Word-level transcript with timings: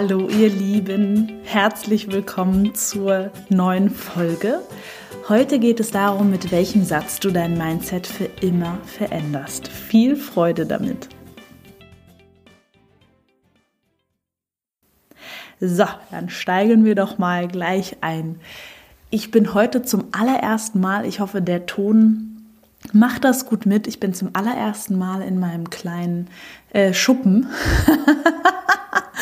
Hallo 0.00 0.28
ihr 0.28 0.48
Lieben, 0.48 1.40
herzlich 1.42 2.12
willkommen 2.12 2.72
zur 2.72 3.32
neuen 3.48 3.90
Folge. 3.90 4.60
Heute 5.28 5.58
geht 5.58 5.80
es 5.80 5.90
darum, 5.90 6.30
mit 6.30 6.52
welchem 6.52 6.84
Satz 6.84 7.18
du 7.18 7.32
dein 7.32 7.58
Mindset 7.58 8.06
für 8.06 8.26
immer 8.40 8.78
veränderst. 8.84 9.66
Viel 9.66 10.14
Freude 10.14 10.66
damit. 10.66 11.08
So, 15.58 15.86
dann 16.12 16.28
steigen 16.28 16.84
wir 16.84 16.94
doch 16.94 17.18
mal 17.18 17.48
gleich 17.48 17.96
ein. 18.00 18.38
Ich 19.10 19.32
bin 19.32 19.52
heute 19.52 19.82
zum 19.82 20.04
allerersten 20.12 20.78
Mal, 20.78 21.06
ich 21.06 21.18
hoffe, 21.18 21.42
der 21.42 21.66
Ton 21.66 22.46
macht 22.92 23.24
das 23.24 23.46
gut 23.46 23.66
mit. 23.66 23.88
Ich 23.88 23.98
bin 23.98 24.14
zum 24.14 24.30
allerersten 24.34 24.96
Mal 24.96 25.22
in 25.22 25.40
meinem 25.40 25.70
kleinen 25.70 26.28
äh, 26.72 26.94
Schuppen 26.94 27.48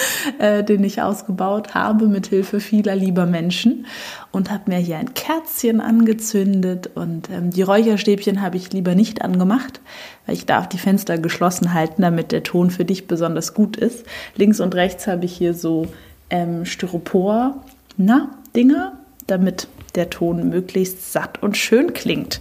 äh, 0.39 0.63
den 0.65 0.85
ich 0.85 1.03
ausgebaut 1.03 1.75
habe 1.75 2.07
mit 2.07 2.27
Hilfe 2.27 2.61
vieler 2.61 2.97
lieber 2.97 3.27
Menschen 3.27 3.87
und 4.33 4.51
habe 4.51 4.71
mir 4.71 4.79
hier 4.79 4.99
ein 4.99 5.15
Kerzchen 5.15 5.81
angezündet 5.81 6.91
und 6.95 7.31
ähm, 7.31 7.51
die 7.51 7.63
Räucherstäbchen 7.63 8.43
habe 8.43 8.57
ich 8.57 8.73
lieber 8.73 8.95
nicht 8.95 9.23
angemacht, 9.23 9.81
weil 10.27 10.35
ich 10.35 10.47
darf 10.47 10.69
die 10.69 10.79
Fenster 10.79 11.19
geschlossen 11.19 11.73
halten, 11.73 12.03
damit 12.03 12.33
der 12.33 12.43
Ton 12.43 12.71
für 12.71 12.85
dich 12.85 13.07
besonders 13.07 13.55
gut 13.55 13.77
ist. 13.77 14.05
Links 14.35 14.61
und 14.61 14.75
rechts 14.75 15.07
habe 15.07 15.25
ich 15.25 15.37
hier 15.37 15.55
so 15.55 15.87
ähm, 16.31 16.65
Styropor, 16.65 17.63
na, 17.97 18.31
Dinger, 18.55 18.99
damit 19.27 19.69
der 19.95 20.11
Ton 20.11 20.49
möglichst 20.49 21.13
satt 21.13 21.43
und 21.43 21.57
schön 21.57 21.93
klingt, 21.93 22.41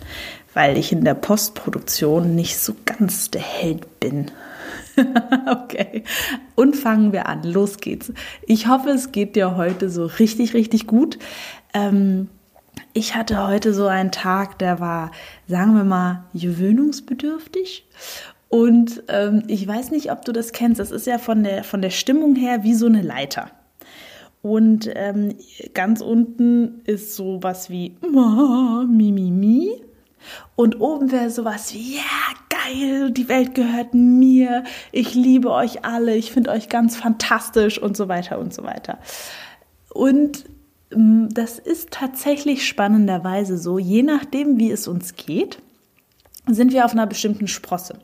weil 0.54 0.78
ich 0.78 0.92
in 0.92 1.04
der 1.04 1.14
Postproduktion 1.14 2.36
nicht 2.36 2.58
so 2.58 2.76
ganz 2.86 3.32
der 3.32 3.42
Held 3.42 4.00
bin. 4.00 4.32
okay. 5.50 6.04
Und 6.56 6.76
fangen 6.76 7.12
wir 7.12 7.28
an. 7.28 7.44
Los 7.44 7.78
geht's. 7.78 8.12
Ich 8.46 8.68
hoffe, 8.68 8.90
es 8.90 9.12
geht 9.12 9.36
dir 9.36 9.56
heute 9.56 9.90
so 9.90 10.06
richtig, 10.06 10.54
richtig 10.54 10.88
gut. 10.88 11.20
Ähm, 11.74 12.30
ich 12.94 13.16
hatte 13.16 13.46
heute 13.46 13.74
so 13.74 13.88
einen 13.88 14.12
Tag, 14.12 14.60
der 14.60 14.80
war, 14.80 15.12
sagen 15.48 15.76
wir 15.76 15.84
mal, 15.84 16.24
gewöhnungsbedürftig. 16.34 17.88
Und 18.50 19.04
ähm, 19.10 19.44
ich 19.48 19.68
weiß 19.68 19.92
nicht, 19.92 20.12
ob 20.12 20.24
du 20.24 20.32
das 20.32 20.54
kennst. 20.54 20.80
Das 20.80 20.92
ist 20.92 21.08
ja 21.08 21.18
von 21.18 21.44
der, 21.44 21.64
von 21.64 21.82
der 21.82 21.90
Stimmung 21.90 22.36
her 22.36 22.64
wie 22.64 22.74
so 22.74 22.86
eine 22.86 23.02
Leiter. 23.02 23.52
Und 24.42 24.90
ähm, 24.94 25.36
ganz 25.74 26.02
unten 26.02 26.82
ist 26.86 27.16
so 27.16 27.40
was 27.42 27.70
wie 27.70 27.98
mi, 28.88 29.12
mi, 29.12 29.32
mi. 29.32 29.82
Und 30.56 30.80
oben 30.80 31.12
wäre 31.12 31.30
sowas 31.32 31.74
wie, 31.74 31.96
ja, 31.96 32.02
geil, 32.66 33.12
die 33.12 33.30
Welt 33.30 33.56
gehört 33.56 33.94
mir, 33.94 34.64
ich 34.92 35.14
liebe 35.14 35.52
euch 35.52 35.86
alle, 35.86 36.16
ich 36.16 36.32
finde 36.32 36.52
euch 36.52 36.70
ganz 36.70 36.96
fantastisch 36.96 37.82
und 37.82 37.98
so 37.98 38.08
weiter 38.08 38.40
und 38.40 38.54
so 38.54 38.64
weiter. 38.64 38.98
Und 39.94 40.46
mm, 40.94 41.28
das 41.30 41.60
ist 41.60 41.92
tatsächlich 41.92 42.68
spannenderweise 42.68 43.58
so, 43.58 43.80
je 43.80 44.04
nachdem, 44.04 44.60
wie 44.60 44.72
es 44.72 44.88
uns 44.88 45.16
geht, 45.16 45.62
sind 46.48 46.74
wir 46.74 46.86
auf 46.86 46.92
einer 46.92 47.08
bestimmten 47.08 47.48
Sprosse. 47.48 47.98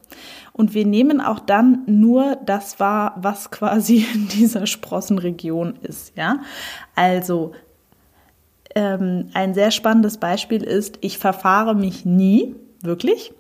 Und 0.53 0.73
wir 0.73 0.85
nehmen 0.85 1.21
auch 1.21 1.39
dann 1.39 1.83
nur 1.85 2.37
das 2.45 2.79
wahr, 2.79 3.15
was 3.21 3.51
quasi 3.51 4.05
in 4.13 4.27
dieser 4.27 4.65
Sprossenregion 4.67 5.75
ist, 5.81 6.15
ja. 6.17 6.41
Also 6.95 7.53
ähm, 8.73 9.29
ein 9.33 9.53
sehr 9.53 9.71
spannendes 9.71 10.17
Beispiel 10.17 10.63
ist, 10.63 10.97
ich 11.01 11.17
verfahre 11.17 11.75
mich 11.75 12.05
nie, 12.05 12.55
wirklich. 12.81 13.33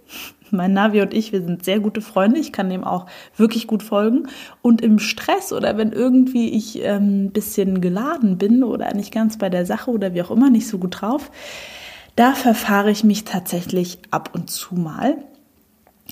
Mein 0.51 0.73
Navi 0.73 1.01
und 1.01 1.13
ich, 1.13 1.31
wir 1.31 1.41
sind 1.41 1.63
sehr 1.63 1.79
gute 1.79 2.01
Freunde. 2.01 2.39
Ich 2.39 2.51
kann 2.51 2.69
dem 2.69 2.83
auch 2.83 3.05
wirklich 3.35 3.67
gut 3.67 3.83
folgen. 3.83 4.27
Und 4.61 4.81
im 4.81 4.99
Stress 4.99 5.53
oder 5.53 5.77
wenn 5.77 5.91
irgendwie 5.91 6.49
ich 6.49 6.83
ein 6.83 7.25
ähm, 7.25 7.31
bisschen 7.31 7.81
geladen 7.81 8.37
bin 8.37 8.63
oder 8.63 8.93
nicht 8.93 9.13
ganz 9.13 9.37
bei 9.37 9.49
der 9.49 9.65
Sache 9.65 9.91
oder 9.91 10.13
wie 10.13 10.21
auch 10.21 10.31
immer 10.31 10.49
nicht 10.49 10.67
so 10.67 10.77
gut 10.77 11.01
drauf, 11.01 11.31
da 12.15 12.33
verfahre 12.33 12.91
ich 12.91 13.03
mich 13.03 13.23
tatsächlich 13.23 13.99
ab 14.11 14.31
und 14.33 14.49
zu 14.49 14.75
mal 14.75 15.17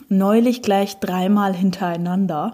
neulich 0.10 0.62
gleich 0.62 1.00
dreimal 1.00 1.54
hintereinander. 1.54 2.54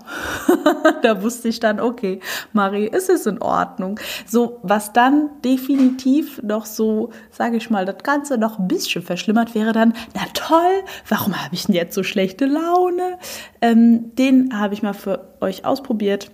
da 1.02 1.24
wusste 1.24 1.48
ich 1.48 1.60
dann, 1.60 1.80
okay, 1.80 2.20
Marie, 2.54 2.88
ist 2.88 3.10
es 3.10 3.26
in 3.26 3.42
Ordnung. 3.42 4.00
So, 4.28 4.60
was 4.62 4.94
dann 4.94 5.30
definitiv 5.44 6.42
noch 6.44 6.66
so, 6.66 7.12
sage 7.32 7.58
ich 7.58 7.70
mal, 7.70 7.86
das 7.86 8.04
Ganze 8.04 8.38
noch 8.38 8.60
ein 8.60 8.68
bisschen 8.68 9.02
verschlimmert 9.02 9.56
wäre 9.56 9.72
dann, 9.72 9.94
na 10.14 10.22
toll, 10.34 10.84
warum 11.08 11.36
habe 11.42 11.56
ich 11.56 11.66
denn 11.66 11.76
jetzt 11.76 11.96
so 11.96 12.04
schlechte 12.04 12.46
Laune? 12.46 13.18
Ähm, 13.62 14.16
den 14.16 14.60
habe 14.60 14.74
ich 14.74 14.84
mal 14.84 14.94
für 14.94 15.36
euch 15.42 15.66
ausprobiert 15.66 16.30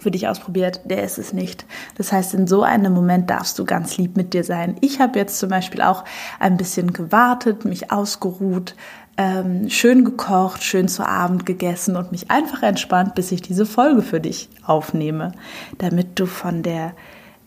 für 0.00 0.10
dich 0.10 0.26
ausprobiert, 0.26 0.80
der 0.84 1.04
ist 1.04 1.18
es 1.18 1.32
nicht. 1.32 1.66
Das 1.96 2.12
heißt, 2.12 2.34
in 2.34 2.46
so 2.46 2.62
einem 2.62 2.92
Moment 2.92 3.30
darfst 3.30 3.58
du 3.58 3.64
ganz 3.64 3.98
lieb 3.98 4.16
mit 4.16 4.34
dir 4.34 4.42
sein. 4.42 4.76
Ich 4.80 5.00
habe 5.00 5.18
jetzt 5.18 5.38
zum 5.38 5.50
Beispiel 5.50 5.82
auch 5.82 6.04
ein 6.40 6.56
bisschen 6.56 6.92
gewartet, 6.92 7.64
mich 7.64 7.92
ausgeruht, 7.92 8.74
ähm, 9.16 9.68
schön 9.68 10.04
gekocht, 10.04 10.62
schön 10.62 10.88
zu 10.88 11.06
Abend 11.06 11.46
gegessen 11.46 11.96
und 11.96 12.12
mich 12.12 12.30
einfach 12.30 12.62
entspannt, 12.62 13.14
bis 13.14 13.32
ich 13.32 13.42
diese 13.42 13.66
Folge 13.66 14.02
für 14.02 14.20
dich 14.20 14.48
aufnehme, 14.64 15.32
damit 15.78 16.18
du 16.18 16.26
von 16.26 16.62
der, 16.62 16.94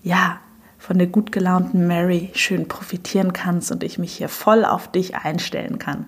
ja, 0.03 0.39
von 0.77 0.97
der 0.97 1.07
gut 1.07 1.31
gelaunten 1.31 1.87
Mary 1.87 2.29
schön 2.35 2.67
profitieren 2.67 3.33
kannst 3.33 3.71
und 3.71 3.83
ich 3.83 3.97
mich 3.97 4.13
hier 4.13 4.29
voll 4.29 4.63
auf 4.63 4.91
dich 4.91 5.15
einstellen 5.15 5.79
kann. 5.79 6.05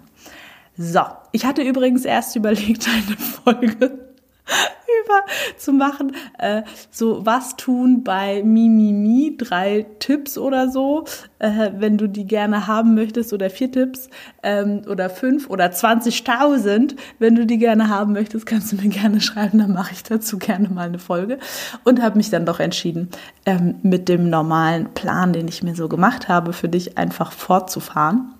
So, 0.78 1.02
ich 1.32 1.46
hatte 1.46 1.64
übrigens 1.64 2.06
erst 2.06 2.36
überlegt, 2.36 2.88
eine 2.88 3.18
Folge 3.18 4.07
über 5.04 5.24
zu 5.58 5.74
machen. 5.74 6.16
Äh, 6.38 6.64
so 6.92 7.26
was 7.26 7.56
tun 7.56 8.04
bei 8.04 8.44
Mimimi, 8.44 9.36
drei 9.38 9.86
Tipps 10.00 10.38
oder 10.38 10.70
so, 10.70 11.06
äh, 11.40 11.72
wenn 11.78 11.98
du 11.98 12.08
die 12.08 12.26
gerne 12.26 12.68
haben 12.68 12.96
möchtest 12.96 13.34
oder 13.34 13.50
vier 13.50 13.72
Tipps 13.72 14.10
ähm, 14.44 14.82
oder 14.90 15.10
fünf 15.10 15.50
oder 15.50 15.66
20.000, 15.68 16.96
wenn 17.20 17.36
du 17.36 17.46
die 17.46 17.58
gerne 17.58 17.90
haben 17.90 18.14
möchtest, 18.14 18.46
kannst 18.46 18.72
du 18.72 18.78
mir 18.78 18.90
gerne 18.90 19.22
schreiben, 19.22 19.60
dann 19.60 19.74
mache 19.74 19.94
ich 19.94 20.04
dazu 20.04 20.38
gerne 20.38 20.70
mal 20.70 20.88
eine 20.88 21.00
Folge 21.00 21.40
und 21.84 22.02
habe 22.02 22.18
mich 22.18 22.30
dann 22.30 22.46
doch 22.46 22.60
entschieden, 22.60 23.10
ähm, 23.46 23.76
mit 23.84 24.10
dem 24.10 24.30
normalen 24.30 24.94
Plan, 24.94 25.34
den 25.34 25.48
ich 25.48 25.64
mir 25.64 25.76
so 25.76 25.88
gemacht 25.88 26.28
habe, 26.28 26.54
für 26.54 26.70
dich 26.70 26.98
einfach 26.98 27.32
fortzufahren. 27.32 28.34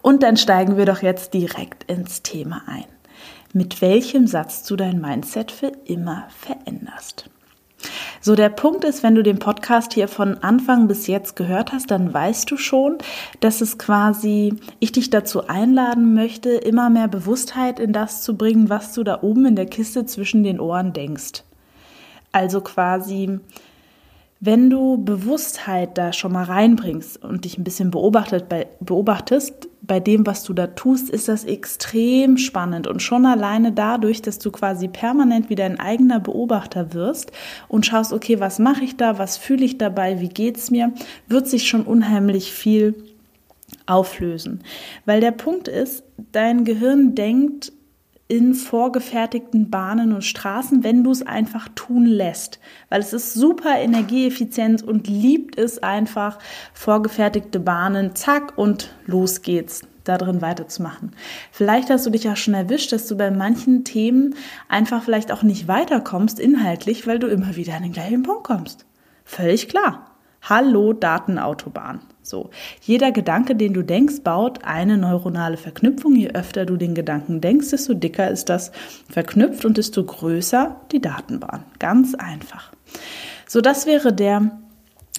Und 0.00 0.22
dann 0.22 0.36
steigen 0.36 0.76
wir 0.76 0.84
doch 0.84 1.02
jetzt 1.02 1.34
direkt 1.34 1.90
ins 1.90 2.22
Thema 2.22 2.62
ein 2.66 2.84
mit 3.56 3.80
welchem 3.80 4.26
Satz 4.26 4.64
du 4.64 4.76
dein 4.76 5.00
Mindset 5.00 5.50
für 5.50 5.72
immer 5.86 6.28
veränderst. 6.28 7.30
So, 8.20 8.34
der 8.34 8.50
Punkt 8.50 8.84
ist, 8.84 9.02
wenn 9.02 9.14
du 9.14 9.22
den 9.22 9.38
Podcast 9.38 9.94
hier 9.94 10.08
von 10.08 10.42
Anfang 10.42 10.88
bis 10.88 11.06
jetzt 11.06 11.36
gehört 11.36 11.72
hast, 11.72 11.90
dann 11.90 12.12
weißt 12.12 12.50
du 12.50 12.58
schon, 12.58 12.98
dass 13.40 13.62
es 13.62 13.78
quasi, 13.78 14.56
ich 14.78 14.92
dich 14.92 15.08
dazu 15.08 15.48
einladen 15.48 16.12
möchte, 16.12 16.50
immer 16.50 16.90
mehr 16.90 17.08
Bewusstheit 17.08 17.80
in 17.80 17.94
das 17.94 18.20
zu 18.20 18.36
bringen, 18.36 18.68
was 18.68 18.92
du 18.92 19.04
da 19.04 19.22
oben 19.22 19.46
in 19.46 19.56
der 19.56 19.66
Kiste 19.66 20.04
zwischen 20.04 20.42
den 20.42 20.60
Ohren 20.60 20.92
denkst. 20.92 21.42
Also 22.32 22.60
quasi, 22.60 23.40
wenn 24.38 24.68
du 24.68 25.02
Bewusstheit 25.02 25.96
da 25.96 26.12
schon 26.12 26.32
mal 26.32 26.44
reinbringst 26.44 27.24
und 27.24 27.46
dich 27.46 27.56
ein 27.56 27.64
bisschen 27.64 27.90
beobachtet 27.90 28.46
beobachtest 28.80 29.68
bei 29.86 30.00
dem, 30.00 30.26
was 30.26 30.42
du 30.42 30.52
da 30.52 30.66
tust, 30.68 31.10
ist 31.10 31.28
das 31.28 31.44
extrem 31.44 32.38
spannend. 32.38 32.86
Und 32.86 33.02
schon 33.02 33.26
alleine 33.26 33.72
dadurch, 33.72 34.22
dass 34.22 34.38
du 34.38 34.50
quasi 34.50 34.88
permanent 34.88 35.50
wieder 35.50 35.64
ein 35.64 35.80
eigener 35.80 36.20
Beobachter 36.20 36.92
wirst 36.92 37.32
und 37.68 37.86
schaust, 37.86 38.12
okay, 38.12 38.40
was 38.40 38.58
mache 38.58 38.84
ich 38.84 38.96
da, 38.96 39.18
was 39.18 39.36
fühle 39.36 39.64
ich 39.64 39.78
dabei, 39.78 40.20
wie 40.20 40.28
geht's 40.28 40.70
mir, 40.70 40.92
wird 41.28 41.48
sich 41.48 41.68
schon 41.68 41.82
unheimlich 41.82 42.52
viel 42.52 42.94
auflösen. 43.86 44.60
Weil 45.04 45.20
der 45.20 45.32
Punkt 45.32 45.68
ist, 45.68 46.04
dein 46.32 46.64
Gehirn 46.64 47.14
denkt 47.14 47.72
in 48.28 48.54
vorgefertigten 48.54 49.70
Bahnen 49.70 50.12
und 50.12 50.22
Straßen, 50.22 50.82
wenn 50.82 51.04
du 51.04 51.12
es 51.12 51.24
einfach 51.24 51.68
tun 51.74 52.06
lässt. 52.06 52.58
Weil 52.88 53.00
es 53.00 53.12
ist 53.12 53.34
super 53.34 53.78
energieeffizient 53.78 54.82
und 54.82 55.06
liebt 55.06 55.58
es 55.58 55.82
einfach, 55.82 56.38
vorgefertigte 56.72 57.60
Bahnen, 57.60 58.16
zack 58.16 58.58
und 58.58 58.90
los 59.06 59.42
geht's, 59.42 59.82
da 60.02 60.18
drin 60.18 60.42
weiterzumachen. 60.42 61.12
Vielleicht 61.52 61.88
hast 61.88 62.04
du 62.04 62.10
dich 62.10 62.24
ja 62.24 62.34
schon 62.34 62.54
erwischt, 62.54 62.92
dass 62.92 63.06
du 63.06 63.16
bei 63.16 63.30
manchen 63.30 63.84
Themen 63.84 64.34
einfach 64.68 65.04
vielleicht 65.04 65.30
auch 65.30 65.44
nicht 65.44 65.68
weiterkommst 65.68 66.40
inhaltlich, 66.40 67.06
weil 67.06 67.20
du 67.20 67.28
immer 67.28 67.54
wieder 67.54 67.74
an 67.74 67.84
den 67.84 67.92
gleichen 67.92 68.24
Punkt 68.24 68.44
kommst. 68.44 68.86
Völlig 69.24 69.68
klar. 69.68 70.10
Hallo 70.42 70.92
Datenautobahn. 70.92 72.00
So, 72.26 72.50
jeder 72.82 73.12
Gedanke, 73.12 73.54
den 73.54 73.72
du 73.72 73.82
denkst, 73.82 74.22
baut 74.24 74.64
eine 74.64 74.98
neuronale 74.98 75.56
Verknüpfung. 75.56 76.16
Je 76.16 76.30
öfter 76.30 76.66
du 76.66 76.76
den 76.76 76.96
Gedanken 76.96 77.40
denkst, 77.40 77.70
desto 77.70 77.94
dicker 77.94 78.28
ist 78.28 78.48
das 78.48 78.72
verknüpft 79.08 79.64
und 79.64 79.78
desto 79.78 80.02
größer 80.02 80.74
die 80.90 81.00
Datenbahn. 81.00 81.62
Ganz 81.78 82.16
einfach. 82.16 82.72
So, 83.46 83.60
das 83.60 83.86
wäre 83.86 84.12
der 84.12 84.58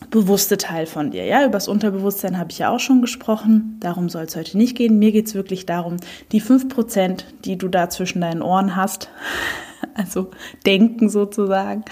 bewusste 0.09 0.57
Teil 0.57 0.86
von 0.86 1.12
dir. 1.12 1.24
Ja, 1.24 1.44
über 1.44 1.54
das 1.54 1.69
Unterbewusstsein 1.69 2.38
habe 2.38 2.51
ich 2.51 2.59
ja 2.59 2.71
auch 2.71 2.81
schon 2.81 3.01
gesprochen. 3.01 3.77
Darum 3.80 4.09
soll 4.09 4.24
es 4.24 4.36
heute 4.36 4.57
nicht 4.57 4.75
gehen. 4.75 5.00
Mir 5.00 5.13
geht 5.13 5.27
es 5.27 5.33
wirklich 5.33 5.65
darum, 5.65 5.98
die 6.33 6.42
fünf 6.42 6.68
Prozent, 6.68 7.25
die 7.45 7.57
du 7.57 7.69
da 7.69 7.89
zwischen 7.89 8.19
deinen 8.19 8.42
Ohren 8.42 8.75
hast, 8.75 9.09
also 9.94 10.30
denken 10.65 11.07
sozusagen, 11.07 11.86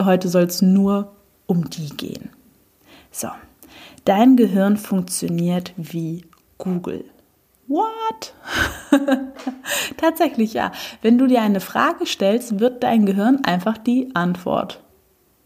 heute 0.00 0.28
soll 0.28 0.44
es 0.44 0.62
nur 0.62 1.10
um 1.46 1.68
die 1.68 1.88
gehen. 1.88 2.30
So, 3.10 3.28
dein 4.04 4.36
Gehirn 4.36 4.76
funktioniert 4.76 5.72
wie 5.76 6.24
Google. 6.58 7.04
What? 7.68 8.34
Tatsächlich 9.96 10.52
ja. 10.52 10.72
Wenn 11.00 11.18
du 11.18 11.26
dir 11.26 11.42
eine 11.42 11.60
Frage 11.60 12.06
stellst, 12.06 12.60
wird 12.60 12.82
dein 12.82 13.06
Gehirn 13.06 13.44
einfach 13.44 13.78
die 13.78 14.14
Antwort 14.14 14.82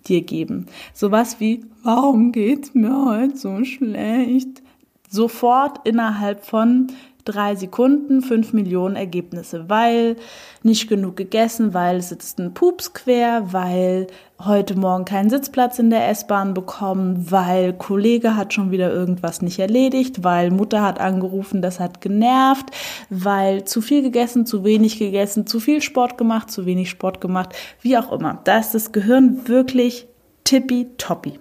dir 0.08 0.22
geben. 0.22 0.66
Sowas 0.92 1.40
wie, 1.40 1.64
warum 1.82 2.32
geht's 2.32 2.74
mir 2.74 3.04
heute 3.06 3.36
so 3.36 3.64
schlecht? 3.64 4.62
Sofort 5.08 5.86
innerhalb 5.86 6.44
von 6.44 6.88
drei 7.26 7.54
Sekunden 7.54 8.22
fünf 8.22 8.52
Millionen 8.52 8.96
Ergebnisse, 8.96 9.68
weil 9.68 10.16
nicht 10.62 10.88
genug 10.88 11.16
gegessen, 11.16 11.74
weil 11.74 12.00
sitzt 12.00 12.38
ein 12.38 12.54
Pups 12.54 12.94
quer, 12.94 13.52
weil 13.52 14.06
heute 14.42 14.78
Morgen 14.78 15.04
keinen 15.04 15.30
Sitzplatz 15.30 15.78
in 15.78 15.90
der 15.90 16.08
S-Bahn 16.08 16.54
bekommen, 16.54 17.30
weil 17.30 17.72
Kollege 17.72 18.36
hat 18.36 18.54
schon 18.54 18.70
wieder 18.70 18.92
irgendwas 18.92 19.42
nicht 19.42 19.58
erledigt, 19.58 20.24
weil 20.24 20.50
Mutter 20.50 20.82
hat 20.82 21.00
angerufen, 21.00 21.62
das 21.62 21.80
hat 21.80 22.00
genervt, 22.00 22.66
weil 23.10 23.64
zu 23.64 23.80
viel 23.80 24.02
gegessen, 24.02 24.46
zu 24.46 24.64
wenig 24.64 24.98
gegessen, 24.98 25.46
zu 25.46 25.60
viel 25.60 25.82
Sport 25.82 26.16
gemacht, 26.16 26.50
zu 26.50 26.66
wenig 26.66 26.90
Sport 26.90 27.20
gemacht, 27.20 27.54
wie 27.82 27.98
auch 27.98 28.12
immer. 28.12 28.40
Da 28.44 28.58
ist 28.58 28.74
das 28.74 28.92
Gehirn 28.92 29.48
wirklich 29.48 30.06
tippitoppi. 30.44 31.38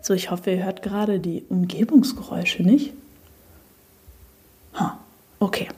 So, 0.00 0.12
ich 0.12 0.30
hoffe, 0.30 0.50
ihr 0.50 0.64
hört 0.64 0.82
gerade 0.82 1.18
die 1.18 1.44
Umgebungsgeräusche 1.48 2.62
nicht. 2.62 2.92
Okay. 5.44 5.68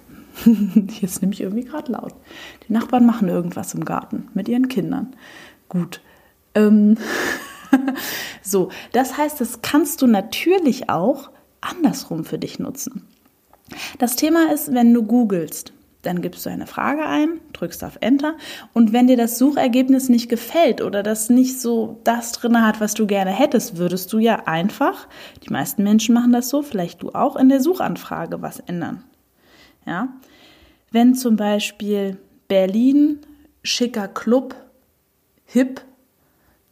Jetzt 1.00 1.22
nehme 1.22 1.34
ich 1.34 1.40
irgendwie 1.40 1.64
gerade 1.64 1.90
laut. 1.90 2.14
Die 2.68 2.72
Nachbarn 2.72 3.04
machen 3.04 3.26
irgendwas 3.26 3.74
im 3.74 3.84
Garten 3.84 4.28
mit 4.32 4.48
ihren 4.48 4.68
Kindern. 4.68 5.16
Gut. 5.68 6.00
Ähm 6.54 6.96
so, 8.42 8.68
das 8.92 9.18
heißt, 9.18 9.40
das 9.40 9.62
kannst 9.62 10.02
du 10.02 10.06
natürlich 10.06 10.88
auch 10.88 11.30
andersrum 11.60 12.24
für 12.24 12.38
dich 12.38 12.60
nutzen. 12.60 13.08
Das 13.98 14.14
Thema 14.14 14.52
ist, 14.52 14.72
wenn 14.72 14.94
du 14.94 15.02
googelst, 15.02 15.72
dann 16.02 16.22
gibst 16.22 16.46
du 16.46 16.50
eine 16.50 16.68
Frage 16.68 17.04
ein, 17.04 17.40
drückst 17.52 17.82
auf 17.82 17.98
Enter 18.00 18.36
und 18.72 18.92
wenn 18.92 19.08
dir 19.08 19.16
das 19.16 19.38
Suchergebnis 19.38 20.08
nicht 20.08 20.28
gefällt 20.28 20.80
oder 20.80 21.02
das 21.02 21.28
nicht 21.28 21.60
so 21.60 21.98
das 22.04 22.30
drin 22.30 22.64
hat, 22.64 22.80
was 22.80 22.94
du 22.94 23.08
gerne 23.08 23.32
hättest, 23.32 23.78
würdest 23.78 24.12
du 24.12 24.20
ja 24.20 24.44
einfach, 24.46 25.08
die 25.44 25.52
meisten 25.52 25.82
Menschen 25.82 26.14
machen 26.14 26.30
das 26.30 26.50
so, 26.50 26.62
vielleicht 26.62 27.02
du 27.02 27.10
auch 27.10 27.34
in 27.34 27.48
der 27.48 27.60
Suchanfrage 27.60 28.40
was 28.42 28.60
ändern. 28.60 29.02
Ja? 29.86 30.08
Wenn 30.90 31.14
zum 31.14 31.36
Beispiel 31.36 32.18
Berlin, 32.48 33.20
schicker 33.62 34.08
Club, 34.08 34.54
hip 35.44 35.80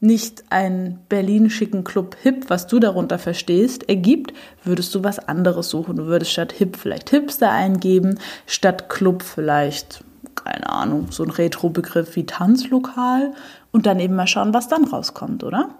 nicht 0.05 0.45
einen 0.51 1.01
Berlin-schicken 1.09 1.83
Club 1.83 2.17
Hip, 2.23 2.51
was 2.51 2.67
du 2.67 2.79
darunter 2.79 3.19
verstehst, 3.19 3.89
ergibt, 3.89 4.35
würdest 4.63 4.95
du 4.95 5.03
was 5.03 5.19
anderes 5.19 5.71
suchen. 5.71 5.97
Du 5.97 6.05
würdest 6.05 6.33
statt 6.33 6.53
Hip 6.53 6.77
vielleicht 6.77 7.09
Hipster 7.09 7.51
eingeben, 7.51 8.19
statt 8.47 8.91
Club 8.91 9.23
vielleicht, 9.23 10.05
keine 10.35 10.69
Ahnung, 10.69 11.07
so 11.11 11.25
ein 11.25 11.31
Retro-Begriff 11.31 12.17
wie 12.17 12.27
Tanzlokal 12.27 13.33
und 13.73 13.87
dann 13.87 13.99
eben 13.99 14.15
mal 14.15 14.27
schauen, 14.27 14.53
was 14.53 14.69
dann 14.69 14.85
rauskommt, 14.85 15.43
oder? 15.43 15.71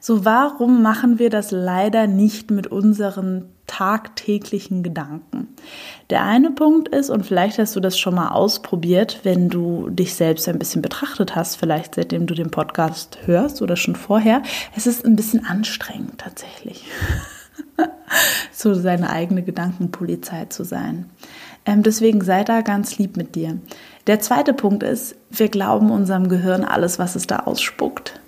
So, 0.00 0.24
warum 0.24 0.82
machen 0.82 1.18
wir 1.18 1.30
das 1.30 1.50
leider 1.50 2.06
nicht 2.06 2.50
mit 2.50 2.66
unseren 2.66 3.46
tagtäglichen 3.66 4.82
Gedanken? 4.82 5.48
Der 6.10 6.24
eine 6.24 6.50
Punkt 6.50 6.88
ist, 6.88 7.10
und 7.10 7.24
vielleicht 7.24 7.58
hast 7.58 7.76
du 7.76 7.80
das 7.80 7.98
schon 7.98 8.14
mal 8.14 8.28
ausprobiert, 8.28 9.20
wenn 9.22 9.48
du 9.48 9.88
dich 9.90 10.14
selbst 10.14 10.48
ein 10.48 10.58
bisschen 10.58 10.82
betrachtet 10.82 11.36
hast, 11.36 11.56
vielleicht 11.56 11.94
seitdem 11.94 12.26
du 12.26 12.34
den 12.34 12.50
Podcast 12.50 13.18
hörst 13.26 13.62
oder 13.62 13.76
schon 13.76 13.96
vorher, 13.96 14.42
es 14.74 14.86
ist 14.86 15.04
ein 15.04 15.16
bisschen 15.16 15.44
anstrengend 15.44 16.18
tatsächlich. 16.18 16.84
so 18.52 18.74
seine 18.74 19.10
eigene 19.10 19.42
Gedankenpolizei 19.42 20.46
zu 20.46 20.64
sein. 20.64 21.10
Ähm, 21.64 21.82
deswegen 21.82 22.22
sei 22.22 22.44
da 22.44 22.62
ganz 22.62 22.98
lieb 22.98 23.16
mit 23.16 23.34
dir. 23.34 23.58
Der 24.06 24.20
zweite 24.20 24.54
Punkt 24.54 24.82
ist, 24.82 25.14
wir 25.30 25.48
glauben 25.48 25.90
unserem 25.90 26.28
Gehirn 26.28 26.64
alles, 26.64 26.98
was 26.98 27.16
es 27.16 27.26
da 27.26 27.40
ausspuckt. 27.40 28.19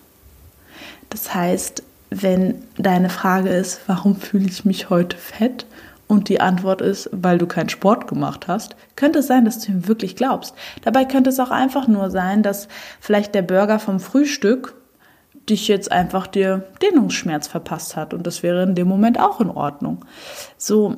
Das 1.13 1.35
heißt, 1.35 1.83
wenn 2.09 2.63
deine 2.79 3.11
Frage 3.11 3.51
ist, 3.51 3.83
warum 3.87 4.17
fühle 4.17 4.47
ich 4.47 4.65
mich 4.65 4.89
heute 4.89 5.17
fett? 5.17 5.67
Und 6.09 6.29
die 6.29 6.41
Antwort 6.41 6.81
ist, 6.81 7.09
weil 7.13 7.39
du 7.39 7.47
keinen 7.47 7.69
Sport 7.69 8.07
gemacht 8.07 8.49
hast, 8.49 8.77
könnte 8.97 9.21
es 9.21 9.27
sein, 9.27 9.45
dass 9.45 9.59
du 9.61 9.73
ihm 9.73 9.89
wirklich 9.89 10.17
glaubst. 10.17 10.55
Dabei 10.83 11.05
könnte 11.05 11.31
es 11.31 11.41
auch 11.41 11.51
einfach 11.51 11.87
nur 11.87 12.11
sein, 12.11 12.43
dass 12.43 12.69
vielleicht 13.01 13.35
der 13.35 13.43
Burger 13.43 13.79
vom 13.79 14.01
Frühstück 14.01 14.75
dich 15.49 15.69
jetzt 15.69 15.93
einfach 15.93 16.27
dir 16.27 16.65
Dehnungsschmerz 16.83 17.47
verpasst 17.47 17.97
hat 17.97 18.15
und 18.15 18.27
das 18.27 18.43
wäre 18.43 18.63
in 18.63 18.75
dem 18.75 18.89
Moment 18.89 19.19
auch 19.19 19.41
in 19.41 19.51
Ordnung. 19.51 20.05
So, 20.57 20.97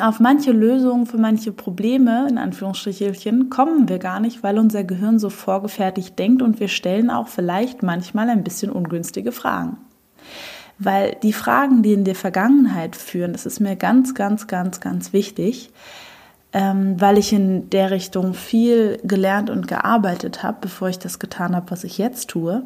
auf 0.00 0.18
manche 0.18 0.50
Lösungen 0.50 1.06
für 1.06 1.18
manche 1.18 1.52
Probleme, 1.52 2.26
in 2.28 2.38
Anführungsstrichelchen, 2.38 3.48
kommen 3.48 3.88
wir 3.88 3.98
gar 3.98 4.18
nicht, 4.18 4.42
weil 4.42 4.58
unser 4.58 4.82
Gehirn 4.82 5.18
so 5.18 5.30
vorgefertigt 5.30 6.18
denkt 6.18 6.42
und 6.42 6.58
wir 6.58 6.68
stellen 6.68 7.10
auch 7.10 7.28
vielleicht 7.28 7.82
manchmal 7.82 8.28
ein 8.28 8.42
bisschen 8.42 8.72
ungünstige 8.72 9.30
Fragen. 9.30 9.76
Weil 10.78 11.16
die 11.22 11.32
Fragen, 11.32 11.82
die 11.82 11.92
in 11.92 12.04
der 12.04 12.16
Vergangenheit 12.16 12.96
führen, 12.96 13.32
das 13.32 13.46
ist 13.46 13.60
mir 13.60 13.76
ganz, 13.76 14.14
ganz, 14.14 14.48
ganz, 14.48 14.80
ganz 14.80 15.12
wichtig, 15.12 15.70
ähm, 16.52 17.00
weil 17.00 17.16
ich 17.16 17.32
in 17.32 17.70
der 17.70 17.92
Richtung 17.92 18.34
viel 18.34 18.98
gelernt 19.04 19.50
und 19.50 19.68
gearbeitet 19.68 20.42
habe, 20.42 20.58
bevor 20.62 20.88
ich 20.88 20.98
das 20.98 21.20
getan 21.20 21.54
habe, 21.54 21.70
was 21.70 21.84
ich 21.84 21.98
jetzt 21.98 22.30
tue. 22.30 22.64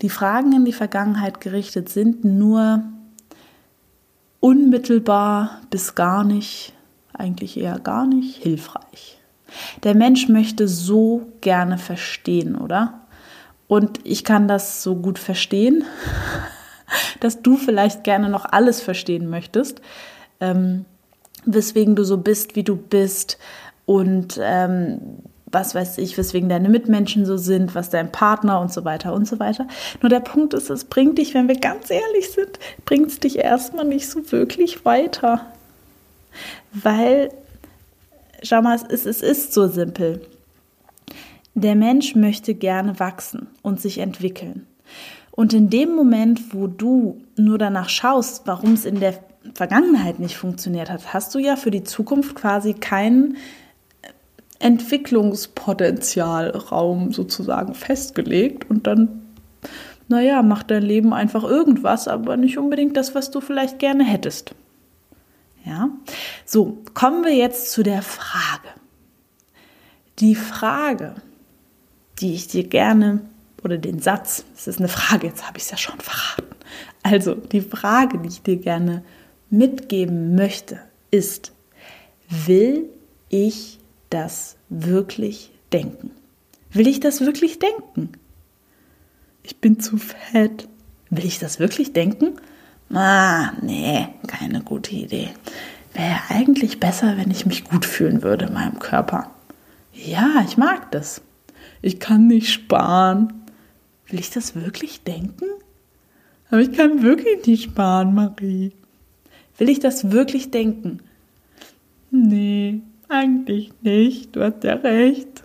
Die 0.00 0.08
Fragen 0.08 0.52
in 0.52 0.64
die 0.64 0.72
Vergangenheit 0.72 1.40
gerichtet 1.40 1.90
sind 1.90 2.24
nur 2.24 2.84
unmittelbar 4.44 5.62
bis 5.70 5.94
gar 5.94 6.22
nicht, 6.22 6.74
eigentlich 7.14 7.58
eher 7.58 7.78
gar 7.78 8.06
nicht 8.06 8.42
hilfreich. 8.42 9.18
Der 9.84 9.94
Mensch 9.94 10.28
möchte 10.28 10.68
so 10.68 11.32
gerne 11.40 11.78
verstehen, 11.78 12.54
oder? 12.54 13.00
Und 13.68 14.00
ich 14.04 14.22
kann 14.22 14.46
das 14.46 14.82
so 14.82 14.96
gut 14.96 15.18
verstehen, 15.18 15.84
dass 17.20 17.40
du 17.40 17.56
vielleicht 17.56 18.04
gerne 18.04 18.28
noch 18.28 18.44
alles 18.44 18.82
verstehen 18.82 19.30
möchtest, 19.30 19.80
ähm, 20.40 20.84
weswegen 21.46 21.96
du 21.96 22.04
so 22.04 22.18
bist, 22.18 22.54
wie 22.54 22.64
du 22.64 22.76
bist 22.76 23.38
und 23.86 24.38
ähm, 24.42 25.22
was 25.54 25.74
weiß 25.74 25.98
ich, 25.98 26.18
weswegen 26.18 26.48
deine 26.48 26.68
Mitmenschen 26.68 27.24
so 27.24 27.36
sind, 27.36 27.74
was 27.74 27.88
dein 27.88 28.12
Partner 28.12 28.60
und 28.60 28.72
so 28.72 28.84
weiter 28.84 29.14
und 29.14 29.26
so 29.26 29.38
weiter. 29.38 29.66
Nur 30.02 30.10
der 30.10 30.20
Punkt 30.20 30.52
ist, 30.52 30.68
es 30.68 30.84
bringt 30.84 31.18
dich, 31.18 31.32
wenn 31.32 31.48
wir 31.48 31.58
ganz 31.58 31.90
ehrlich 31.90 32.30
sind, 32.30 32.58
bringt 32.84 33.06
es 33.06 33.20
dich 33.20 33.38
erstmal 33.38 33.86
nicht 33.86 34.08
so 34.08 34.30
wirklich 34.32 34.84
weiter. 34.84 35.46
Weil, 36.72 37.30
schau 38.42 38.60
mal, 38.60 38.74
es 38.74 38.82
ist, 38.82 39.06
es 39.06 39.22
ist 39.22 39.54
so 39.54 39.68
simpel. 39.68 40.20
Der 41.54 41.76
Mensch 41.76 42.16
möchte 42.16 42.54
gerne 42.54 42.98
wachsen 42.98 43.46
und 43.62 43.80
sich 43.80 43.98
entwickeln. 43.98 44.66
Und 45.30 45.52
in 45.52 45.70
dem 45.70 45.94
Moment, 45.94 46.52
wo 46.54 46.66
du 46.66 47.20
nur 47.36 47.58
danach 47.58 47.88
schaust, 47.88 48.42
warum 48.46 48.74
es 48.74 48.84
in 48.84 49.00
der 49.00 49.14
Vergangenheit 49.52 50.18
nicht 50.18 50.36
funktioniert 50.36 50.90
hat, 50.90 51.12
hast 51.12 51.34
du 51.34 51.38
ja 51.38 51.56
für 51.56 51.70
die 51.70 51.84
Zukunft 51.84 52.34
quasi 52.34 52.74
keinen 52.74 53.36
Entwicklungspotenzialraum 54.64 57.12
sozusagen 57.12 57.74
festgelegt 57.74 58.68
und 58.70 58.86
dann, 58.86 59.20
naja, 60.08 60.42
macht 60.42 60.70
dein 60.70 60.82
Leben 60.82 61.12
einfach 61.12 61.44
irgendwas, 61.44 62.08
aber 62.08 62.38
nicht 62.38 62.56
unbedingt 62.56 62.96
das, 62.96 63.14
was 63.14 63.30
du 63.30 63.42
vielleicht 63.42 63.78
gerne 63.78 64.04
hättest. 64.04 64.54
Ja, 65.66 65.90
so 66.46 66.78
kommen 66.94 67.24
wir 67.24 67.34
jetzt 67.34 67.72
zu 67.72 67.82
der 67.82 68.00
Frage. 68.00 68.70
Die 70.18 70.34
Frage, 70.34 71.14
die 72.20 72.32
ich 72.32 72.48
dir 72.48 72.64
gerne, 72.64 73.20
oder 73.62 73.76
den 73.76 73.98
Satz, 73.98 74.46
es 74.56 74.66
ist 74.66 74.78
eine 74.78 74.88
Frage, 74.88 75.26
jetzt 75.26 75.46
habe 75.46 75.58
ich 75.58 75.64
es 75.64 75.72
ja 75.72 75.76
schon 75.76 76.00
verraten. 76.00 76.56
Also 77.02 77.34
die 77.34 77.60
Frage, 77.60 78.18
die 78.18 78.28
ich 78.28 78.40
dir 78.40 78.56
gerne 78.56 79.04
mitgeben 79.50 80.34
möchte, 80.34 80.80
ist, 81.10 81.52
will 82.28 82.88
ich 83.28 83.78
das 84.14 84.56
wirklich 84.68 85.50
denken? 85.72 86.12
Will 86.70 86.86
ich 86.86 87.00
das 87.00 87.20
wirklich 87.20 87.58
denken? 87.58 88.12
Ich 89.42 89.60
bin 89.60 89.80
zu 89.80 89.98
fett. 89.98 90.68
Will 91.10 91.26
ich 91.26 91.38
das 91.38 91.58
wirklich 91.58 91.92
denken? 91.92 92.36
Ah, 92.92 93.52
nee, 93.60 94.08
keine 94.26 94.62
gute 94.62 94.94
Idee. 94.94 95.30
Wäre 95.92 96.20
eigentlich 96.28 96.80
besser, 96.80 97.16
wenn 97.16 97.30
ich 97.30 97.44
mich 97.44 97.64
gut 97.64 97.84
fühlen 97.84 98.22
würde 98.22 98.46
in 98.46 98.54
meinem 98.54 98.78
Körper. 98.78 99.30
Ja, 99.92 100.44
ich 100.46 100.56
mag 100.56 100.90
das. 100.92 101.20
Ich 101.82 101.98
kann 101.98 102.28
nicht 102.28 102.52
sparen. 102.52 103.32
Will 104.08 104.20
ich 104.20 104.30
das 104.30 104.54
wirklich 104.54 105.02
denken? 105.02 105.46
Aber 106.50 106.60
ich 106.60 106.72
kann 106.72 107.02
wirklich 107.02 107.46
nicht 107.46 107.64
sparen, 107.64 108.14
Marie. 108.14 108.72
Will 109.58 109.68
ich 109.68 109.80
das 109.80 110.12
wirklich 110.12 110.50
denken? 110.50 111.00
Nee, 112.10 112.82
eigentlich 113.14 113.72
nicht, 113.82 114.36
du 114.36 114.42
hast 114.42 114.64
ja 114.64 114.74
recht. 114.74 115.44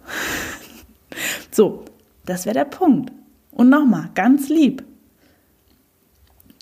So, 1.52 1.86
Das 2.30 2.46
wäre 2.46 2.54
der 2.54 2.66
Punkt. 2.66 3.12
Und 3.50 3.70
nochmal, 3.70 4.12
ganz 4.14 4.50
lieb. 4.50 4.84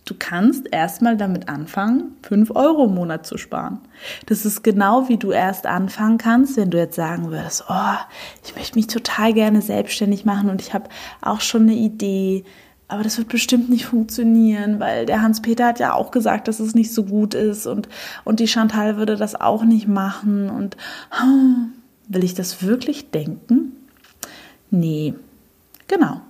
Du 0.05 0.15
kannst 0.17 0.65
erstmal 0.71 1.17
damit 1.17 1.49
anfangen, 1.49 2.15
5 2.23 2.51
Euro 2.55 2.85
im 2.85 2.95
Monat 2.95 3.25
zu 3.25 3.37
sparen. 3.37 3.81
Das 4.27 4.45
ist 4.45 4.63
genau 4.63 5.09
wie 5.09 5.17
du 5.17 5.31
erst 5.31 5.65
anfangen 5.65 6.17
kannst, 6.17 6.55
wenn 6.55 6.71
du 6.71 6.77
jetzt 6.77 6.95
sagen 6.95 7.31
würdest, 7.31 7.65
oh, 7.67 7.97
ich 8.45 8.55
möchte 8.55 8.77
mich 8.77 8.87
total 8.87 9.33
gerne 9.33 9.61
selbstständig 9.61 10.23
machen 10.23 10.49
und 10.49 10.61
ich 10.61 10.73
habe 10.73 10.87
auch 11.21 11.41
schon 11.41 11.63
eine 11.63 11.73
Idee, 11.73 12.45
aber 12.87 13.03
das 13.03 13.17
wird 13.17 13.27
bestimmt 13.27 13.69
nicht 13.69 13.85
funktionieren, 13.85 14.79
weil 14.79 15.05
der 15.05 15.21
Hans-Peter 15.21 15.65
hat 15.65 15.79
ja 15.79 15.93
auch 15.93 16.11
gesagt, 16.11 16.47
dass 16.47 16.59
es 16.59 16.73
nicht 16.73 16.93
so 16.93 17.03
gut 17.03 17.33
ist 17.33 17.67
und, 17.67 17.89
und 18.23 18.39
die 18.39 18.47
Chantal 18.47 18.97
würde 18.97 19.17
das 19.17 19.35
auch 19.35 19.63
nicht 19.63 19.87
machen 19.87 20.49
und 20.49 20.77
oh, 21.11 21.67
will 22.07 22.23
ich 22.23 22.33
das 22.33 22.63
wirklich 22.63 23.11
denken? 23.11 23.73
Nee, 24.71 25.13
genau. 25.87 26.21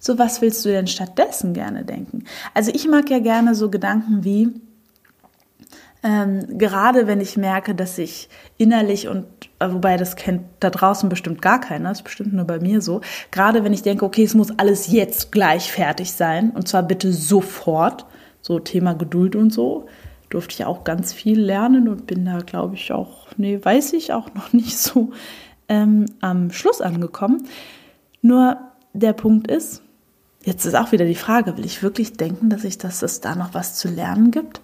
So, 0.00 0.18
was 0.18 0.40
willst 0.40 0.64
du 0.64 0.68
denn 0.68 0.86
stattdessen 0.86 1.54
gerne 1.54 1.84
denken? 1.84 2.24
Also 2.54 2.70
ich 2.72 2.88
mag 2.88 3.10
ja 3.10 3.18
gerne 3.18 3.54
so 3.54 3.68
Gedanken 3.68 4.24
wie, 4.24 4.48
ähm, 6.02 6.58
gerade 6.58 7.06
wenn 7.06 7.20
ich 7.20 7.36
merke, 7.36 7.74
dass 7.74 7.98
ich 7.98 8.28
innerlich 8.56 9.08
und 9.08 9.26
äh, 9.58 9.72
wobei 9.72 9.96
das 9.96 10.16
kennt 10.16 10.42
da 10.60 10.70
draußen 10.70 11.08
bestimmt 11.08 11.42
gar 11.42 11.60
keiner, 11.60 11.90
ist 11.90 12.04
bestimmt 12.04 12.32
nur 12.32 12.44
bei 12.44 12.60
mir 12.60 12.80
so, 12.80 13.00
gerade 13.30 13.64
wenn 13.64 13.72
ich 13.72 13.82
denke, 13.82 14.04
okay, 14.04 14.22
es 14.22 14.34
muss 14.34 14.56
alles 14.58 14.90
jetzt 14.90 15.32
gleich 15.32 15.72
fertig 15.72 16.12
sein 16.12 16.50
und 16.50 16.68
zwar 16.68 16.82
bitte 16.82 17.12
sofort, 17.12 18.06
so 18.40 18.58
Thema 18.60 18.94
Geduld 18.94 19.34
und 19.34 19.52
so, 19.52 19.86
durfte 20.30 20.54
ich 20.54 20.64
auch 20.64 20.84
ganz 20.84 21.12
viel 21.12 21.40
lernen 21.40 21.88
und 21.88 22.06
bin 22.06 22.24
da, 22.24 22.38
glaube 22.38 22.76
ich, 22.76 22.92
auch, 22.92 23.28
nee, 23.36 23.58
weiß 23.62 23.94
ich 23.94 24.12
auch 24.12 24.32
noch 24.34 24.52
nicht 24.52 24.78
so 24.78 25.10
ähm, 25.68 26.06
am 26.20 26.50
Schluss 26.50 26.80
angekommen. 26.80 27.48
Nur 28.22 28.58
der 28.92 29.12
Punkt 29.12 29.50
ist, 29.50 29.82
Jetzt 30.44 30.64
ist 30.64 30.74
auch 30.76 30.92
wieder 30.92 31.04
die 31.04 31.14
Frage, 31.14 31.56
will 31.56 31.66
ich 31.66 31.82
wirklich 31.82 32.14
denken, 32.14 32.48
dass 32.48 32.64
ich, 32.64 32.78
dass 32.78 33.02
es 33.02 33.20
da 33.20 33.34
noch 33.34 33.54
was 33.54 33.74
zu 33.74 33.88
lernen 33.88 34.30
gibt? 34.30 34.62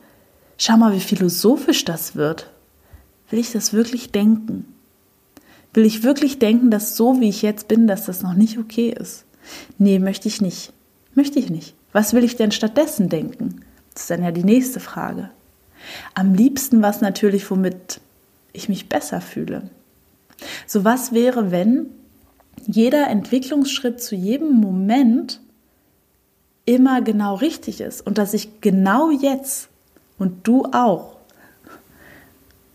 Schau 0.66 0.78
mal, 0.78 0.94
wie 0.94 1.00
philosophisch 1.00 1.84
das 1.84 2.16
wird. 2.16 2.48
Will 3.28 3.38
ich 3.38 3.52
das 3.52 3.74
wirklich 3.74 4.12
denken? 4.12 4.64
Will 5.74 5.84
ich 5.84 6.04
wirklich 6.04 6.38
denken, 6.38 6.70
dass 6.70 6.96
so 6.96 7.20
wie 7.20 7.28
ich 7.28 7.42
jetzt 7.42 7.68
bin, 7.68 7.86
dass 7.86 8.06
das 8.06 8.22
noch 8.22 8.32
nicht 8.32 8.56
okay 8.56 8.88
ist? 8.88 9.26
Nee, 9.76 9.98
möchte 9.98 10.26
ich 10.26 10.40
nicht. 10.40 10.72
Möchte 11.14 11.38
ich 11.38 11.50
nicht. 11.50 11.74
Was 11.92 12.14
will 12.14 12.24
ich 12.24 12.36
denn 12.36 12.50
stattdessen 12.50 13.10
denken? 13.10 13.60
Das 13.92 14.04
ist 14.04 14.10
dann 14.10 14.22
ja 14.22 14.30
die 14.30 14.42
nächste 14.42 14.80
Frage. 14.80 15.28
Am 16.14 16.32
liebsten 16.32 16.80
was 16.80 17.02
natürlich, 17.02 17.50
womit 17.50 18.00
ich 18.54 18.70
mich 18.70 18.88
besser 18.88 19.20
fühle. 19.20 19.68
So 20.66 20.82
was 20.82 21.12
wäre, 21.12 21.50
wenn 21.50 21.90
jeder 22.66 23.08
Entwicklungsschritt 23.08 24.00
zu 24.00 24.14
jedem 24.14 24.52
Moment 24.62 25.42
immer 26.64 27.02
genau 27.02 27.34
richtig 27.34 27.82
ist 27.82 28.00
und 28.00 28.16
dass 28.16 28.32
ich 28.32 28.62
genau 28.62 29.10
jetzt 29.10 29.68
und 30.24 30.46
du 30.46 30.64
auch, 30.72 31.18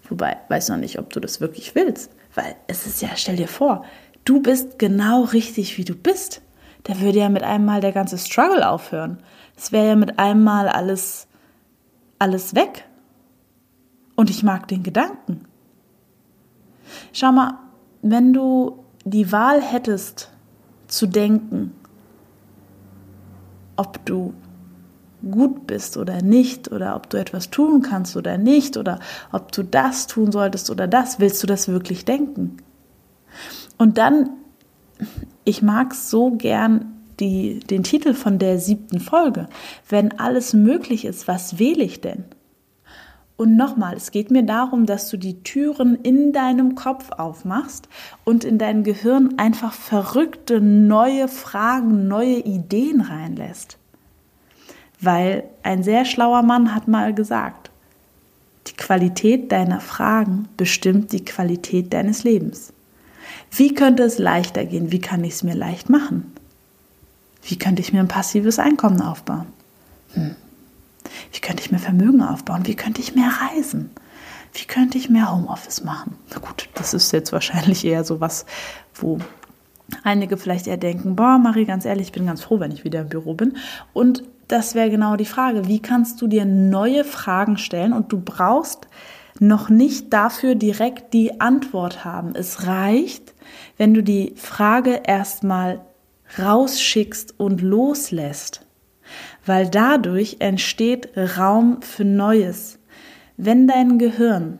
wobei 0.07 0.37
weiß 0.49 0.69
noch 0.69 0.77
nicht, 0.77 0.99
ob 0.99 1.11
du 1.11 1.19
das 1.19 1.41
wirklich 1.41 1.73
willst, 1.73 2.11
weil 2.35 2.55
es 2.67 2.85
ist 2.85 3.01
ja, 3.01 3.09
stell 3.15 3.37
dir 3.37 3.47
vor, 3.47 3.83
du 4.23 4.39
bist 4.39 4.77
genau 4.77 5.23
richtig, 5.23 5.79
wie 5.79 5.83
du 5.83 5.95
bist. 5.95 6.43
Da 6.83 6.99
würde 6.99 7.17
ja 7.17 7.29
mit 7.29 7.41
einem 7.41 7.65
Mal 7.65 7.81
der 7.81 7.91
ganze 7.91 8.19
Struggle 8.19 8.69
aufhören. 8.69 9.17
Es 9.57 9.71
wäre 9.71 9.87
ja 9.87 9.95
mit 9.95 10.19
einem 10.19 10.43
Mal 10.43 10.69
alles, 10.69 11.25
alles 12.19 12.53
weg. 12.53 12.85
Und 14.15 14.29
ich 14.29 14.43
mag 14.43 14.67
den 14.67 14.83
Gedanken. 14.83 15.45
Schau 17.13 17.31
mal, 17.31 17.57
wenn 18.03 18.31
du 18.31 18.83
die 19.05 19.31
Wahl 19.31 19.59
hättest 19.59 20.29
zu 20.87 21.07
denken, 21.07 21.73
ob 23.75 24.05
du 24.05 24.35
gut 25.21 25.67
bist 25.67 25.97
oder 25.97 26.21
nicht 26.21 26.71
oder 26.71 26.95
ob 26.95 27.09
du 27.09 27.17
etwas 27.17 27.49
tun 27.49 27.81
kannst 27.81 28.15
oder 28.15 28.37
nicht 28.37 28.77
oder 28.77 28.99
ob 29.31 29.51
du 29.51 29.63
das 29.63 30.07
tun 30.07 30.31
solltest 30.31 30.69
oder 30.69 30.87
das, 30.87 31.19
willst 31.19 31.41
du 31.43 31.47
das 31.47 31.67
wirklich 31.67 32.05
denken? 32.05 32.57
Und 33.77 33.97
dann, 33.97 34.29
ich 35.43 35.61
mag 35.61 35.93
so 35.93 36.31
gern 36.31 36.93
die, 37.19 37.59
den 37.59 37.83
Titel 37.83 38.13
von 38.13 38.39
der 38.39 38.59
siebten 38.59 38.99
Folge, 38.99 39.47
wenn 39.87 40.19
alles 40.19 40.53
möglich 40.53 41.05
ist, 41.05 41.27
was 41.27 41.59
wähle 41.59 41.83
ich 41.83 42.01
denn? 42.01 42.25
Und 43.39 43.55
nochmal, 43.55 43.95
es 43.95 44.11
geht 44.11 44.31
mir 44.31 44.43
darum, 44.43 44.85
dass 44.85 45.09
du 45.09 45.15
die 45.15 45.43
Türen 45.43 45.95
in 45.95 46.33
deinem 46.33 46.75
Kopf 46.75 47.11
aufmachst 47.11 47.87
und 48.25 48.43
in 48.43 48.57
dein 48.57 48.83
Gehirn 48.83 49.35
einfach 49.37 49.71
verrückte 49.71 50.59
neue 50.59 51.29
Fragen, 51.29 52.09
neue 52.09 52.39
Ideen 52.39 52.99
reinlässt. 52.99 53.78
Weil 54.99 55.43
ein 55.63 55.83
sehr 55.83 56.05
schlauer 56.05 56.41
Mann 56.41 56.75
hat 56.75 56.87
mal 56.87 57.13
gesagt, 57.13 57.69
die 58.67 58.75
Qualität 58.75 59.51
deiner 59.51 59.79
Fragen 59.79 60.47
bestimmt 60.57 61.11
die 61.11 61.23
Qualität 61.23 61.93
deines 61.93 62.23
Lebens. 62.23 62.73
Wie 63.51 63.73
könnte 63.73 64.03
es 64.03 64.17
leichter 64.17 64.65
gehen? 64.65 64.91
Wie 64.91 64.99
kann 64.99 65.23
ich 65.23 65.33
es 65.33 65.43
mir 65.43 65.55
leicht 65.55 65.89
machen? 65.89 66.31
Wie 67.43 67.57
könnte 67.57 67.81
ich 67.81 67.93
mir 67.93 68.01
ein 68.01 68.07
passives 68.07 68.59
Einkommen 68.59 69.01
aufbauen? 69.01 69.47
Hm. 70.13 70.35
Wie 71.31 71.39
könnte 71.39 71.63
ich 71.63 71.71
mir 71.71 71.79
Vermögen 71.79 72.21
aufbauen? 72.21 72.67
Wie 72.67 72.75
könnte 72.75 73.01
ich 73.01 73.15
mehr 73.15 73.31
reisen? 73.41 73.91
Wie 74.53 74.65
könnte 74.65 74.97
ich 74.97 75.09
mehr 75.09 75.31
Homeoffice 75.31 75.83
machen? 75.83 76.15
Na 76.31 76.39
gut, 76.39 76.69
das 76.75 76.93
ist 76.93 77.11
jetzt 77.11 77.31
wahrscheinlich 77.31 77.85
eher 77.85 78.03
so 78.03 78.19
was, 78.19 78.45
wo 78.93 79.19
einige 80.03 80.37
vielleicht 80.37 80.67
eher 80.67 80.77
denken, 80.77 81.15
boah, 81.15 81.37
Marie, 81.37 81.65
ganz 81.65 81.85
ehrlich, 81.85 82.07
ich 82.07 82.13
bin 82.13 82.25
ganz 82.25 82.41
froh, 82.41 82.59
wenn 82.59 82.71
ich 82.71 82.83
wieder 82.83 83.01
im 83.01 83.09
Büro 83.09 83.33
bin. 83.33 83.57
Und 83.93 84.23
das 84.49 84.75
wäre 84.75 84.89
genau 84.89 85.15
die 85.15 85.25
Frage. 85.25 85.67
Wie 85.67 85.81
kannst 85.81 86.21
du 86.21 86.27
dir 86.27 86.45
neue 86.45 87.03
Fragen 87.03 87.57
stellen 87.57 87.93
und 87.93 88.11
du 88.11 88.19
brauchst 88.19 88.87
noch 89.39 89.69
nicht 89.69 90.11
dafür 90.11 90.55
direkt 90.55 91.13
die 91.13 91.39
Antwort 91.39 92.03
haben. 92.03 92.35
Es 92.35 92.67
reicht, 92.67 93.33
wenn 93.77 93.93
du 93.93 94.03
die 94.03 94.33
Frage 94.35 95.03
erstmal 95.07 95.79
rausschickst 96.37 97.39
und 97.39 97.61
loslässt 97.61 98.65
weil 99.45 99.67
dadurch 99.67 100.37
entsteht 100.39 101.09
Raum 101.37 101.81
für 101.81 102.05
Neues. 102.05 102.79
Wenn 103.37 103.67
dein 103.67 103.97
Gehirn, 103.97 104.59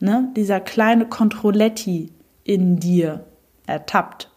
ne, 0.00 0.30
dieser 0.36 0.60
kleine 0.60 1.06
Kontrolletti 1.06 2.12
in 2.44 2.78
dir 2.78 3.24
ertappt, 3.66 4.30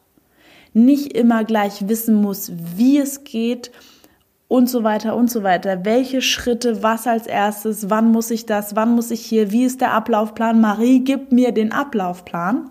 nicht 0.73 1.13
immer 1.13 1.43
gleich 1.43 1.87
wissen 1.87 2.15
muss, 2.15 2.51
wie 2.75 2.97
es 2.97 3.23
geht 3.23 3.71
und 4.47 4.69
so 4.69 4.83
weiter 4.83 5.15
und 5.15 5.29
so 5.29 5.43
weiter. 5.43 5.85
Welche 5.85 6.21
Schritte, 6.21 6.83
was 6.83 7.07
als 7.07 7.27
erstes, 7.27 7.89
wann 7.89 8.11
muss 8.11 8.31
ich 8.31 8.45
das, 8.45 8.75
wann 8.75 8.95
muss 8.95 9.11
ich 9.11 9.25
hier, 9.25 9.51
wie 9.51 9.63
ist 9.63 9.81
der 9.81 9.93
Ablaufplan? 9.93 10.61
Marie, 10.61 11.03
gib 11.03 11.31
mir 11.31 11.51
den 11.51 11.71
Ablaufplan. 11.71 12.69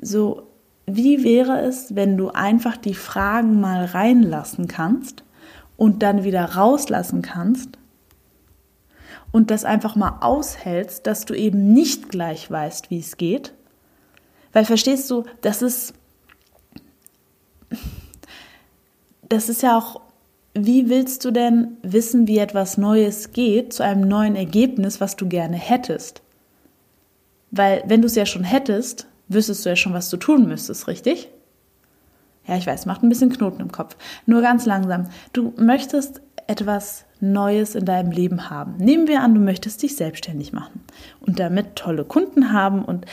So 0.00 0.48
wie 0.86 1.22
wäre 1.22 1.60
es, 1.60 1.94
wenn 1.94 2.16
du 2.16 2.30
einfach 2.30 2.76
die 2.76 2.94
Fragen 2.94 3.60
mal 3.60 3.84
reinlassen 3.84 4.68
kannst 4.68 5.22
und 5.76 6.02
dann 6.02 6.24
wieder 6.24 6.44
rauslassen 6.54 7.20
kannst 7.20 7.78
und 9.30 9.50
das 9.50 9.66
einfach 9.66 9.96
mal 9.96 10.18
aushältst, 10.20 11.06
dass 11.06 11.26
du 11.26 11.34
eben 11.34 11.74
nicht 11.74 12.08
gleich 12.08 12.50
weißt, 12.50 12.90
wie 12.90 13.00
es 13.00 13.18
geht? 13.18 13.52
Weil 14.54 14.64
verstehst 14.64 15.10
du, 15.10 15.24
das 15.42 15.60
ist 15.60 15.92
das 19.28 19.48
ist 19.48 19.62
ja 19.62 19.76
auch 19.76 20.00
wie 20.54 20.88
willst 20.88 21.24
du 21.24 21.30
denn 21.30 21.76
wissen, 21.82 22.26
wie 22.26 22.38
etwas 22.38 22.78
Neues 22.78 23.32
geht 23.32 23.72
zu 23.72 23.84
einem 23.84 24.08
neuen 24.08 24.34
Ergebnis, 24.34 25.00
was 25.00 25.16
du 25.16 25.28
gerne 25.28 25.56
hättest? 25.56 26.22
Weil 27.50 27.82
wenn 27.86 28.00
du 28.00 28.06
es 28.06 28.14
ja 28.14 28.26
schon 28.26 28.44
hättest, 28.44 29.06
wüsstest 29.28 29.64
du 29.64 29.70
ja 29.70 29.76
schon, 29.76 29.92
was 29.92 30.10
du 30.10 30.16
tun 30.16 30.48
müsstest, 30.48 30.88
richtig? 30.88 31.28
Ja, 32.46 32.56
ich 32.56 32.66
weiß, 32.66 32.86
macht 32.86 33.02
ein 33.02 33.08
bisschen 33.08 33.30
Knoten 33.30 33.60
im 33.60 33.72
Kopf. 33.72 33.96
Nur 34.26 34.40
ganz 34.40 34.64
langsam. 34.64 35.08
Du 35.32 35.52
möchtest 35.56 36.22
etwas 36.46 37.04
Neues 37.20 37.74
in 37.74 37.84
deinem 37.84 38.10
Leben 38.10 38.48
haben. 38.48 38.76
Nehmen 38.78 39.06
wir 39.06 39.20
an, 39.20 39.34
du 39.34 39.40
möchtest 39.40 39.82
dich 39.82 39.96
selbstständig 39.96 40.52
machen 40.52 40.80
und 41.20 41.38
damit 41.38 41.76
tolle 41.76 42.04
Kunden 42.04 42.52
haben 42.52 42.84
und 42.84 43.04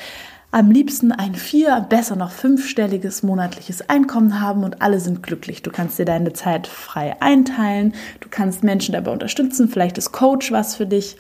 am 0.56 0.72
liebsten 0.72 1.12
ein 1.12 1.36
vier, 1.36 1.86
besser 1.90 2.16
noch 2.16 2.32
fünfstelliges 2.32 3.24
monatliches 3.24 3.90
Einkommen 3.90 4.40
haben 4.40 4.64
und 4.64 4.82
alle 4.82 5.02
sind 5.02 5.22
glücklich. 5.22 5.64
Du 5.64 5.70
kannst 5.70 6.00
dir 6.00 6.06
deine 6.06 6.32
Zeit 6.32 6.66
frei 6.66 7.22
einteilen, 7.22 7.94
du 8.22 8.30
kannst 8.30 8.64
Menschen 8.64 8.94
dabei 8.94 9.12
unterstützen, 9.12 9.68
vielleicht 9.68 9.98
ist 9.98 10.14
Coach 10.14 10.54
was 10.54 10.78
für 10.78 10.86
dich 10.86 11.18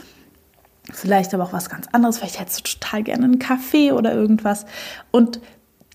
vielleicht 0.89 1.33
aber 1.33 1.43
auch 1.43 1.51
was 1.51 1.69
ganz 1.69 1.87
anderes. 1.91 2.19
Vielleicht 2.19 2.39
hättest 2.39 2.59
du 2.59 2.79
total 2.79 3.03
gerne 3.03 3.25
einen 3.25 3.39
Kaffee 3.39 3.91
oder 3.91 4.13
irgendwas. 4.13 4.65
Und 5.11 5.41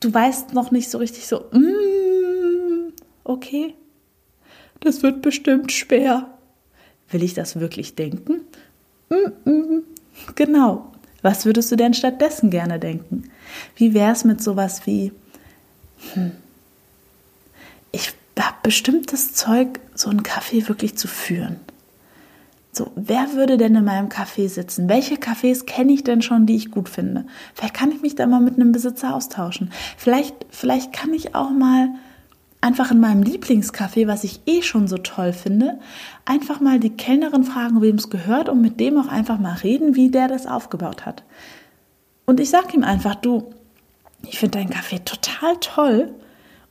du 0.00 0.12
weißt 0.12 0.52
noch 0.52 0.70
nicht 0.70 0.90
so 0.90 0.98
richtig 0.98 1.26
so, 1.26 1.46
mm, 1.52 2.92
okay, 3.24 3.74
das 4.80 5.02
wird 5.02 5.22
bestimmt 5.22 5.72
schwer. 5.72 6.26
Will 7.08 7.22
ich 7.22 7.32
das 7.32 7.58
wirklich 7.58 7.94
denken? 7.94 8.42
Mm, 9.08 9.50
mm, 9.50 9.82
genau. 10.34 10.89
Was 11.22 11.44
würdest 11.44 11.70
du 11.70 11.76
denn 11.76 11.94
stattdessen 11.94 12.50
gerne 12.50 12.78
denken? 12.78 13.30
Wie 13.76 13.94
wäre 13.94 14.12
es 14.12 14.24
mit 14.24 14.42
sowas 14.42 14.86
wie, 14.86 15.12
hm, 16.14 16.32
ich 17.92 18.14
habe 18.38 18.56
bestimmt 18.62 19.12
das 19.12 19.32
Zeug, 19.32 19.80
so 19.94 20.10
einen 20.10 20.22
Kaffee 20.22 20.68
wirklich 20.68 20.96
zu 20.96 21.08
führen. 21.08 21.56
So, 22.72 22.92
wer 22.94 23.34
würde 23.34 23.58
denn 23.58 23.74
in 23.74 23.84
meinem 23.84 24.08
Café 24.08 24.48
sitzen? 24.48 24.88
Welche 24.88 25.16
Cafés 25.16 25.66
kenne 25.66 25.92
ich 25.92 26.04
denn 26.04 26.22
schon, 26.22 26.46
die 26.46 26.54
ich 26.54 26.70
gut 26.70 26.88
finde? 26.88 27.26
Vielleicht 27.54 27.74
kann 27.74 27.90
ich 27.90 28.00
mich 28.00 28.14
da 28.14 28.26
mal 28.26 28.40
mit 28.40 28.54
einem 28.54 28.70
Besitzer 28.70 29.14
austauschen. 29.14 29.72
Vielleicht, 29.96 30.34
vielleicht 30.50 30.92
kann 30.92 31.12
ich 31.12 31.34
auch 31.34 31.50
mal 31.50 31.88
einfach 32.60 32.90
in 32.90 33.00
meinem 33.00 33.22
Lieblingscafé, 33.22 34.06
was 34.06 34.24
ich 34.24 34.40
eh 34.46 34.62
schon 34.62 34.86
so 34.86 34.98
toll 34.98 35.32
finde, 35.32 35.78
einfach 36.24 36.60
mal 36.60 36.78
die 36.78 36.90
Kellnerin 36.96 37.44
fragen, 37.44 37.80
wem 37.80 37.96
es 37.96 38.10
gehört 38.10 38.48
und 38.48 38.60
mit 38.60 38.80
dem 38.80 38.98
auch 38.98 39.08
einfach 39.08 39.38
mal 39.38 39.54
reden, 39.54 39.96
wie 39.96 40.10
der 40.10 40.28
das 40.28 40.46
aufgebaut 40.46 41.06
hat. 41.06 41.24
Und 42.26 42.38
ich 42.38 42.50
sage 42.50 42.74
ihm 42.74 42.84
einfach, 42.84 43.14
du, 43.14 43.54
ich 44.22 44.38
finde 44.38 44.58
dein 44.58 44.70
Kaffee 44.70 45.00
total 45.00 45.56
toll 45.60 46.14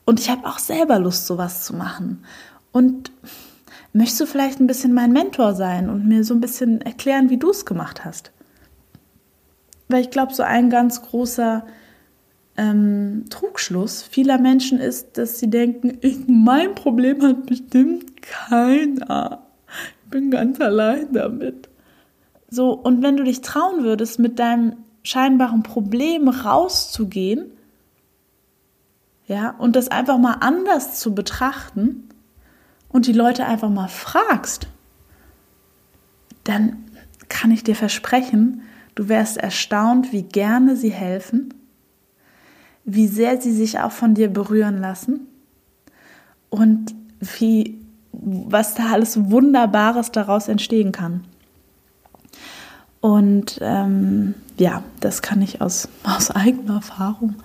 und 0.05 0.19
ich 0.19 0.29
habe 0.29 0.48
auch 0.48 0.60
selber 0.60 1.00
Lust, 1.00 1.25
sowas 1.25 1.65
zu 1.65 1.75
machen. 1.75 2.24
Und 2.72 3.12
möchtest 3.93 4.22
du 4.22 4.25
vielleicht 4.27 4.60
ein 4.60 4.67
bisschen 4.67 4.93
mein 4.93 5.12
Mentor 5.12 5.55
sein 5.55 5.89
und 5.89 6.08
mir 6.08 6.24
so 6.24 6.34
ein 6.34 6.41
bisschen 6.41 6.81
erklären, 6.81 7.29
wie 7.29 7.38
du 7.38 7.50
es 7.50 7.65
gemacht 7.65 8.05
hast? 8.05 8.31
Weil 9.88 10.01
ich 10.01 10.12
glaube, 10.12 10.36
so 10.36 10.43
ein 10.43 10.69
ganz 10.69 11.01
großer 11.01 11.65
ähm, 12.59 13.25
Trugschluss 13.29 14.03
vieler 14.03 14.37
Menschen 14.37 14.79
ist, 14.79 15.17
dass 15.17 15.39
sie 15.39 15.49
denken, 15.49 15.97
ich, 16.01 16.27
mein 16.27 16.75
Problem 16.75 17.21
hat 17.23 17.45
bestimmt 17.45 18.21
keiner. 18.21 19.43
Ich 20.03 20.09
bin 20.09 20.29
ganz 20.29 20.59
allein 20.59 21.13
damit. 21.13 21.69
So, 22.49 22.71
und 22.71 23.01
wenn 23.01 23.15
du 23.15 23.23
dich 23.23 23.39
trauen 23.39 23.83
würdest, 23.83 24.19
mit 24.19 24.39
deinem 24.39 24.73
scheinbaren 25.03 25.63
Problem 25.63 26.27
rauszugehen, 26.27 27.45
ja, 29.25 29.51
und 29.51 29.77
das 29.77 29.87
einfach 29.87 30.17
mal 30.17 30.37
anders 30.41 30.99
zu 30.99 31.15
betrachten, 31.15 32.09
und 32.89 33.05
die 33.05 33.13
Leute 33.13 33.45
einfach 33.45 33.69
mal 33.69 33.87
fragst, 33.87 34.67
dann 36.43 36.85
kann 37.29 37.51
ich 37.51 37.63
dir 37.63 37.75
versprechen, 37.75 38.63
du 38.95 39.07
wärst 39.07 39.37
erstaunt, 39.37 40.11
wie 40.11 40.23
gerne 40.23 40.75
sie 40.75 40.89
helfen, 40.89 41.53
wie 42.96 43.08
sehr 43.08 43.39
sie 43.41 43.51
sich 43.51 43.79
auch 43.79 43.91
von 43.91 44.15
dir 44.15 44.29
berühren 44.29 44.79
lassen 44.79 45.27
und 46.50 46.96
wie, 47.19 47.79
was 48.12 48.74
da 48.74 48.91
alles 48.91 49.29
Wunderbares 49.29 50.12
daraus 50.12 50.48
entstehen 50.48 50.91
kann. 50.91 51.24
Und 53.01 53.60
ähm, 53.62 54.34
ja, 54.58 54.84
das 55.00 55.22
kann 55.22 55.41
ich 55.41 55.62
aus, 55.62 55.88
aus 56.03 56.31
eigener 56.31 56.75
Erfahrung 56.75 57.36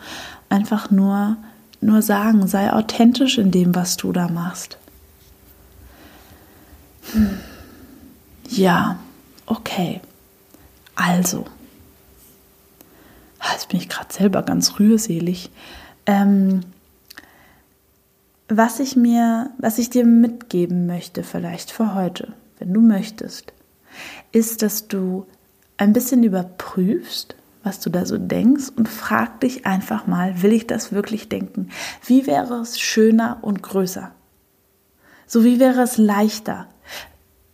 einfach 0.48 0.90
nur, 0.90 1.36
nur 1.80 2.02
sagen. 2.02 2.46
Sei 2.46 2.72
authentisch 2.72 3.38
in 3.38 3.50
dem, 3.50 3.74
was 3.74 3.96
du 3.96 4.12
da 4.12 4.28
machst. 4.28 4.78
Hm. 7.12 7.38
Ja, 8.48 8.98
okay. 9.46 10.00
Also, 10.96 11.44
jetzt 13.52 13.68
bin 13.68 13.80
ich 13.80 13.88
gerade 13.88 14.12
selber 14.12 14.42
ganz 14.42 14.78
rührselig. 14.78 15.50
Ähm, 16.06 16.60
was 18.48 18.80
ich 18.80 18.96
mir, 18.96 19.50
was 19.58 19.78
ich 19.78 19.90
dir 19.90 20.04
mitgeben 20.04 20.86
möchte, 20.86 21.22
vielleicht 21.22 21.70
für 21.70 21.94
heute, 21.94 22.32
wenn 22.58 22.72
du 22.72 22.80
möchtest, 22.80 23.52
ist, 24.32 24.62
dass 24.62 24.88
du 24.88 25.26
ein 25.76 25.92
bisschen 25.92 26.22
überprüfst, 26.22 27.34
was 27.62 27.80
du 27.80 27.90
da 27.90 28.04
so 28.04 28.18
denkst 28.18 28.70
und 28.76 28.88
frag 28.88 29.40
dich 29.40 29.66
einfach 29.66 30.06
mal, 30.06 30.42
will 30.42 30.52
ich 30.52 30.66
das 30.66 30.92
wirklich 30.92 31.28
denken? 31.28 31.70
Wie 32.04 32.26
wäre 32.26 32.60
es 32.60 32.78
schöner 32.78 33.38
und 33.40 33.62
größer? 33.62 34.10
So 35.26 35.42
wie 35.42 35.58
wäre 35.58 35.80
es 35.80 35.96
leichter? 35.96 36.68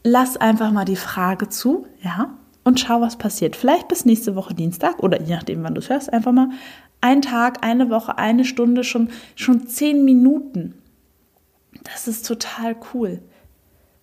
lass 0.03 0.37
einfach 0.37 0.71
mal 0.71 0.85
die 0.85 0.97
Frage 0.97 1.49
zu, 1.49 1.87
ja, 2.03 2.31
und 2.71 2.79
schau, 2.79 3.01
was 3.01 3.17
passiert. 3.17 3.57
Vielleicht 3.57 3.89
bis 3.89 4.05
nächste 4.05 4.37
Woche 4.37 4.55
Dienstag 4.55 5.03
oder 5.03 5.21
je 5.21 5.35
nachdem, 5.35 5.65
wann 5.65 5.75
du 5.75 5.81
es 5.81 5.91
hörst, 5.91 6.13
einfach 6.13 6.31
mal 6.31 6.51
ein 7.01 7.21
Tag, 7.21 7.65
eine 7.65 7.91
Woche, 7.91 8.17
eine 8.17 8.45
Stunde, 8.45 8.85
schon, 8.85 9.09
schon 9.35 9.67
zehn 9.67 10.05
Minuten. 10.05 10.75
Das 11.83 12.07
ist 12.07 12.27
total 12.27 12.77
cool. 12.95 13.23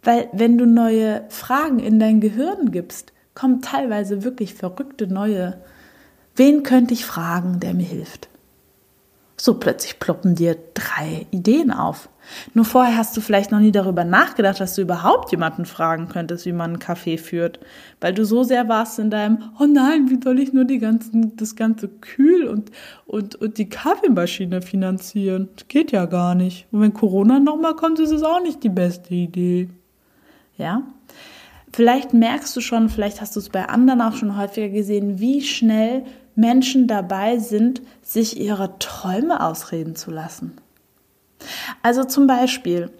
Weil 0.03 0.27
wenn 0.33 0.57
du 0.57 0.65
neue 0.65 1.23
Fragen 1.29 1.79
in 1.79 1.97
dein 1.97 2.19
Gehirn 2.19 2.71
gibst, 2.71 3.13
kommen 3.33 3.61
teilweise 3.61 4.25
wirklich 4.25 4.53
verrückte 4.53 5.07
neue. 5.07 5.61
Wen 6.35 6.63
könnte 6.63 6.93
ich 6.93 7.05
fragen, 7.05 7.61
der 7.61 7.73
mir 7.73 7.85
hilft? 7.85 8.27
So 9.39 9.53
plötzlich 9.59 9.99
ploppen 9.99 10.33
dir 10.33 10.57
drei 10.73 11.27
Ideen 11.29 11.71
auf. 11.71 12.09
Nur 12.53 12.65
vorher 12.65 12.97
hast 12.97 13.15
du 13.15 13.21
vielleicht 13.21 13.51
noch 13.51 13.59
nie 13.59 13.71
darüber 13.71 14.03
nachgedacht, 14.03 14.59
dass 14.59 14.75
du 14.75 14.81
überhaupt 14.81 15.31
jemanden 15.31 15.65
fragen 15.65 16.07
könntest, 16.07 16.45
wie 16.45 16.51
man 16.51 16.71
einen 16.71 16.79
Kaffee 16.79 17.17
führt, 17.17 17.59
weil 18.01 18.13
du 18.13 18.25
so 18.25 18.43
sehr 18.43 18.67
warst 18.67 18.99
in 18.99 19.11
deinem, 19.11 19.43
oh 19.59 19.65
nein, 19.65 20.09
wie 20.09 20.19
soll 20.21 20.39
ich 20.39 20.53
nur 20.53 20.65
die 20.65 20.79
ganzen, 20.79 21.37
das 21.37 21.55
ganze 21.55 21.87
Kühl 21.87 22.47
und, 22.47 22.71
und, 23.05 23.35
und 23.35 23.57
die 23.59 23.69
Kaffeemaschine 23.69 24.61
finanzieren? 24.61 25.49
Das 25.55 25.67
geht 25.67 25.91
ja 25.91 26.05
gar 26.05 26.35
nicht. 26.35 26.65
Und 26.71 26.81
wenn 26.81 26.93
Corona 26.93 27.39
nochmal 27.39 27.75
kommt, 27.75 27.99
ist 27.99 28.11
es 28.11 28.23
auch 28.23 28.41
nicht 28.41 28.63
die 28.63 28.69
beste 28.69 29.13
Idee. 29.13 29.69
Ja? 30.57 30.81
Vielleicht 31.71 32.13
merkst 32.13 32.55
du 32.55 32.61
schon, 32.61 32.89
vielleicht 32.89 33.21
hast 33.21 33.35
du 33.35 33.39
es 33.39 33.49
bei 33.49 33.69
anderen 33.69 34.01
auch 34.01 34.15
schon 34.15 34.37
häufiger 34.37 34.69
gesehen, 34.69 35.19
wie 35.19 35.43
schnell 35.43 36.03
Menschen 36.37 36.87
dabei 36.87 37.39
sind, 37.39 37.81
sich 38.01 38.39
ihre 38.39 38.77
Träume 38.79 39.43
ausreden 39.43 39.95
zu 39.95 40.11
lassen. 40.11 40.53
Also 41.81 42.03
zum 42.03 42.27
Beispiel, 42.27 42.91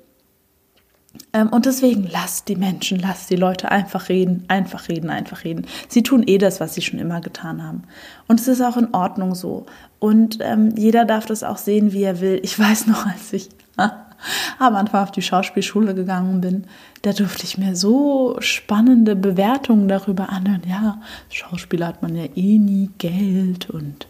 ähm, 1.34 1.50
und 1.50 1.66
deswegen 1.66 2.08
lasst 2.12 2.48
die 2.48 2.56
Menschen, 2.56 3.00
lasst 3.00 3.30
die 3.30 3.36
Leute 3.36 3.72
einfach 3.72 4.10
reden, 4.10 4.46
einfach 4.48 4.90
reden, 4.90 5.10
einfach 5.10 5.44
reden. 5.44 5.68
Sie 5.88 6.04
tun 6.04 6.24
eh 6.26 6.40
das, 6.40 6.60
was 6.60 6.74
sie 6.74 6.82
schon 6.82 7.00
immer 7.00 7.22
getan 7.22 7.64
haben. 7.64 7.84
Und 8.28 8.40
es 8.40 8.48
ist 8.48 8.62
auch 8.62 8.76
in 8.76 8.94
Ordnung 8.94 9.36
so. 9.36 9.68
Und 10.00 10.40
ähm, 10.42 10.74
jeder 10.76 11.06
darf 11.06 11.28
das 11.28 11.44
auch 11.44 11.58
sehen, 11.58 11.94
wie 11.94 12.04
er 12.04 12.20
will. 12.22 12.40
Ich 12.44 12.58
weiß 12.58 12.88
noch, 12.88 13.06
als 13.06 13.34
ich 13.34 13.50
am 14.60 14.76
Anfang 14.76 15.04
auf 15.04 15.12
die 15.12 15.22
Schauspielschule 15.22 15.96
gegangen 15.96 16.42
bin, 16.42 16.66
da 17.02 17.14
durfte 17.14 17.44
ich 17.44 17.58
mir 17.58 17.76
so 17.76 18.38
spannende 18.40 19.16
Bewertungen 19.16 19.88
darüber 19.88 20.30
anhören. 20.30 20.64
Ja, 20.68 21.00
Schauspieler 21.30 21.88
hat 21.88 22.02
man 22.02 22.16
ja 22.16 22.26
eh 22.36 22.58
nie 22.58 22.90
Geld 22.98 23.70
und 23.70 24.08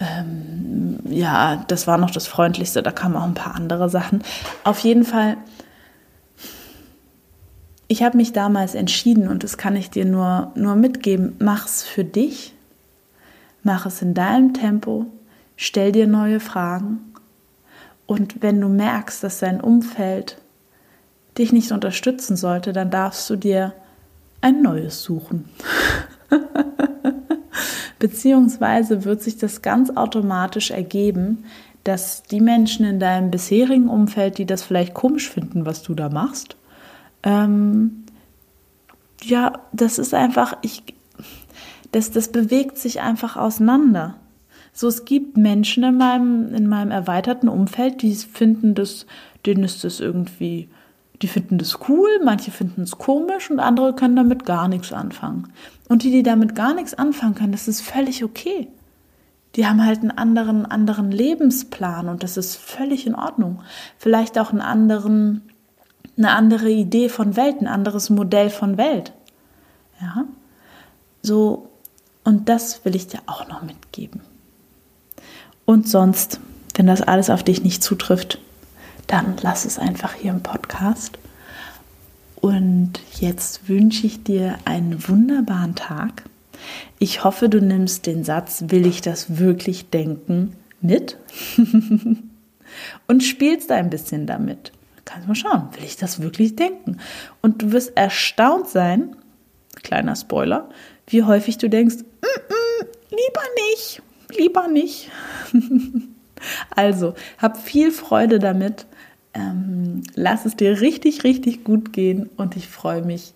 ähm, 0.00 0.98
ja, 1.04 1.62
das 1.68 1.86
war 1.86 1.98
noch 1.98 2.10
das 2.10 2.26
Freundlichste, 2.26 2.82
da 2.82 2.90
kamen 2.90 3.16
auch 3.16 3.24
ein 3.24 3.34
paar 3.34 3.54
andere 3.54 3.90
Sachen. 3.90 4.22
Auf 4.64 4.78
jeden 4.80 5.04
Fall, 5.04 5.36
ich 7.86 8.02
habe 8.02 8.16
mich 8.16 8.32
damals 8.32 8.74
entschieden 8.74 9.28
und 9.28 9.44
das 9.44 9.58
kann 9.58 9.76
ich 9.76 9.90
dir 9.90 10.06
nur, 10.06 10.52
nur 10.54 10.74
mitgeben, 10.74 11.36
mach 11.38 11.66
es 11.66 11.82
für 11.82 12.04
dich, 12.04 12.54
mach 13.62 13.84
es 13.84 14.00
in 14.00 14.14
deinem 14.14 14.54
Tempo, 14.54 15.06
stell 15.56 15.92
dir 15.92 16.06
neue 16.06 16.40
Fragen 16.40 17.09
und 18.10 18.42
wenn 18.42 18.60
du 18.60 18.68
merkst, 18.68 19.22
dass 19.22 19.38
dein 19.38 19.60
Umfeld 19.60 20.36
dich 21.38 21.52
nicht 21.52 21.70
unterstützen 21.70 22.36
sollte, 22.36 22.72
dann 22.72 22.90
darfst 22.90 23.30
du 23.30 23.36
dir 23.36 23.72
ein 24.40 24.62
neues 24.62 25.04
suchen. 25.04 25.48
Beziehungsweise 28.00 29.04
wird 29.04 29.22
sich 29.22 29.36
das 29.36 29.62
ganz 29.62 29.90
automatisch 29.90 30.72
ergeben, 30.72 31.44
dass 31.84 32.24
die 32.24 32.40
Menschen 32.40 32.84
in 32.84 32.98
deinem 32.98 33.30
bisherigen 33.30 33.88
Umfeld, 33.88 34.38
die 34.38 34.46
das 34.46 34.64
vielleicht 34.64 34.92
komisch 34.92 35.30
finden, 35.30 35.64
was 35.64 35.84
du 35.84 35.94
da 35.94 36.08
machst, 36.08 36.56
ähm, 37.22 38.06
ja, 39.22 39.52
das 39.72 40.00
ist 40.00 40.14
einfach, 40.14 40.56
ich, 40.62 40.82
das, 41.92 42.10
das 42.10 42.32
bewegt 42.32 42.76
sich 42.76 43.02
einfach 43.02 43.36
auseinander. 43.36 44.16
So, 44.80 44.88
es 44.88 45.04
gibt 45.04 45.36
Menschen 45.36 45.84
in 45.84 45.98
meinem, 45.98 46.54
in 46.54 46.66
meinem 46.66 46.90
erweiterten 46.90 47.50
Umfeld, 47.50 48.00
die 48.00 48.14
finden 48.14 48.74
das, 48.74 49.04
denen 49.44 49.62
ist 49.62 49.84
das 49.84 50.00
irgendwie 50.00 50.70
die 51.20 51.28
finden 51.28 51.58
das 51.58 51.80
cool, 51.86 52.08
manche 52.24 52.50
finden 52.50 52.80
es 52.80 52.92
komisch 52.92 53.50
und 53.50 53.60
andere 53.60 53.94
können 53.94 54.16
damit 54.16 54.46
gar 54.46 54.68
nichts 54.68 54.90
anfangen. 54.90 55.52
Und 55.86 56.02
die, 56.02 56.10
die 56.10 56.22
damit 56.22 56.54
gar 56.54 56.72
nichts 56.72 56.94
anfangen 56.94 57.34
können, 57.34 57.52
das 57.52 57.68
ist 57.68 57.82
völlig 57.82 58.24
okay. 58.24 58.68
Die 59.56 59.66
haben 59.66 59.84
halt 59.84 60.00
einen 60.00 60.12
anderen, 60.12 60.64
anderen 60.64 61.10
Lebensplan 61.10 62.08
und 62.08 62.22
das 62.22 62.38
ist 62.38 62.56
völlig 62.56 63.06
in 63.06 63.14
Ordnung. 63.14 63.60
Vielleicht 63.98 64.38
auch 64.38 64.50
einen 64.50 64.62
anderen, 64.62 65.42
eine 66.16 66.30
andere 66.30 66.70
Idee 66.70 67.10
von 67.10 67.36
Welt, 67.36 67.60
ein 67.60 67.66
anderes 67.66 68.08
Modell 68.08 68.48
von 68.48 68.78
Welt. 68.78 69.12
Ja, 70.00 70.24
so, 71.20 71.68
und 72.24 72.48
das 72.48 72.82
will 72.86 72.96
ich 72.96 73.08
dir 73.08 73.20
auch 73.26 73.46
noch 73.46 73.60
mitgeben. 73.60 74.22
Und 75.70 75.88
sonst, 75.88 76.40
wenn 76.74 76.88
das 76.88 77.00
alles 77.00 77.30
auf 77.30 77.44
dich 77.44 77.62
nicht 77.62 77.80
zutrifft, 77.80 78.40
dann 79.06 79.36
lass 79.40 79.64
es 79.64 79.78
einfach 79.78 80.14
hier 80.14 80.32
im 80.32 80.42
Podcast. 80.42 81.16
Und 82.34 82.94
jetzt 83.20 83.68
wünsche 83.68 84.04
ich 84.04 84.24
dir 84.24 84.58
einen 84.64 85.08
wunderbaren 85.08 85.76
Tag. 85.76 86.24
Ich 86.98 87.22
hoffe, 87.22 87.48
du 87.48 87.60
nimmst 87.60 88.06
den 88.06 88.24
Satz, 88.24 88.64
will 88.66 88.84
ich 88.84 89.00
das 89.00 89.38
wirklich 89.38 89.90
denken, 89.90 90.56
mit 90.80 91.18
und 93.06 93.22
spielst 93.22 93.70
ein 93.70 93.90
bisschen 93.90 94.26
damit. 94.26 94.72
Kannst 95.04 95.28
mal 95.28 95.36
schauen, 95.36 95.68
will 95.76 95.84
ich 95.84 95.96
das 95.96 96.20
wirklich 96.20 96.56
denken? 96.56 96.96
Und 97.42 97.62
du 97.62 97.70
wirst 97.70 97.96
erstaunt 97.96 98.68
sein, 98.68 99.14
kleiner 99.84 100.16
Spoiler, 100.16 100.68
wie 101.06 101.22
häufig 101.22 101.58
du 101.58 101.70
denkst, 101.70 101.98
mm 101.98 102.26
-mm, 102.26 102.86
lieber 103.10 103.42
nicht, 103.70 104.02
lieber 104.36 104.68
nicht. 104.68 105.10
also, 106.70 107.14
hab 107.38 107.56
viel 107.56 107.90
Freude 107.90 108.38
damit. 108.38 108.86
Ähm, 109.32 110.02
lass 110.14 110.44
es 110.44 110.56
dir 110.56 110.80
richtig, 110.80 111.24
richtig 111.24 111.62
gut 111.64 111.92
gehen 111.92 112.28
und 112.36 112.56
ich 112.56 112.66
freue 112.66 113.02
mich, 113.02 113.32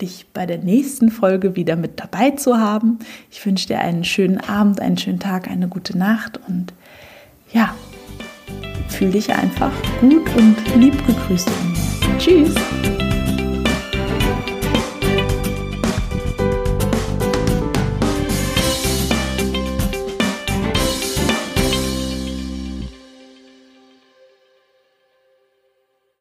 dich 0.00 0.26
bei 0.32 0.46
der 0.46 0.58
nächsten 0.58 1.10
Folge 1.10 1.54
wieder 1.56 1.76
mit 1.76 2.00
dabei 2.00 2.30
zu 2.30 2.58
haben. 2.58 2.98
Ich 3.30 3.44
wünsche 3.44 3.68
dir 3.68 3.80
einen 3.80 4.04
schönen 4.04 4.40
Abend, 4.40 4.80
einen 4.80 4.98
schönen 4.98 5.20
Tag, 5.20 5.48
eine 5.48 5.68
gute 5.68 5.96
Nacht 5.96 6.40
und 6.48 6.72
ja, 7.52 7.74
fühl 8.88 9.10
dich 9.10 9.32
einfach 9.32 9.72
gut 10.00 10.34
und 10.36 10.56
lieb 10.76 11.06
gegrüßt. 11.06 11.50
Tschüss! 12.18 12.54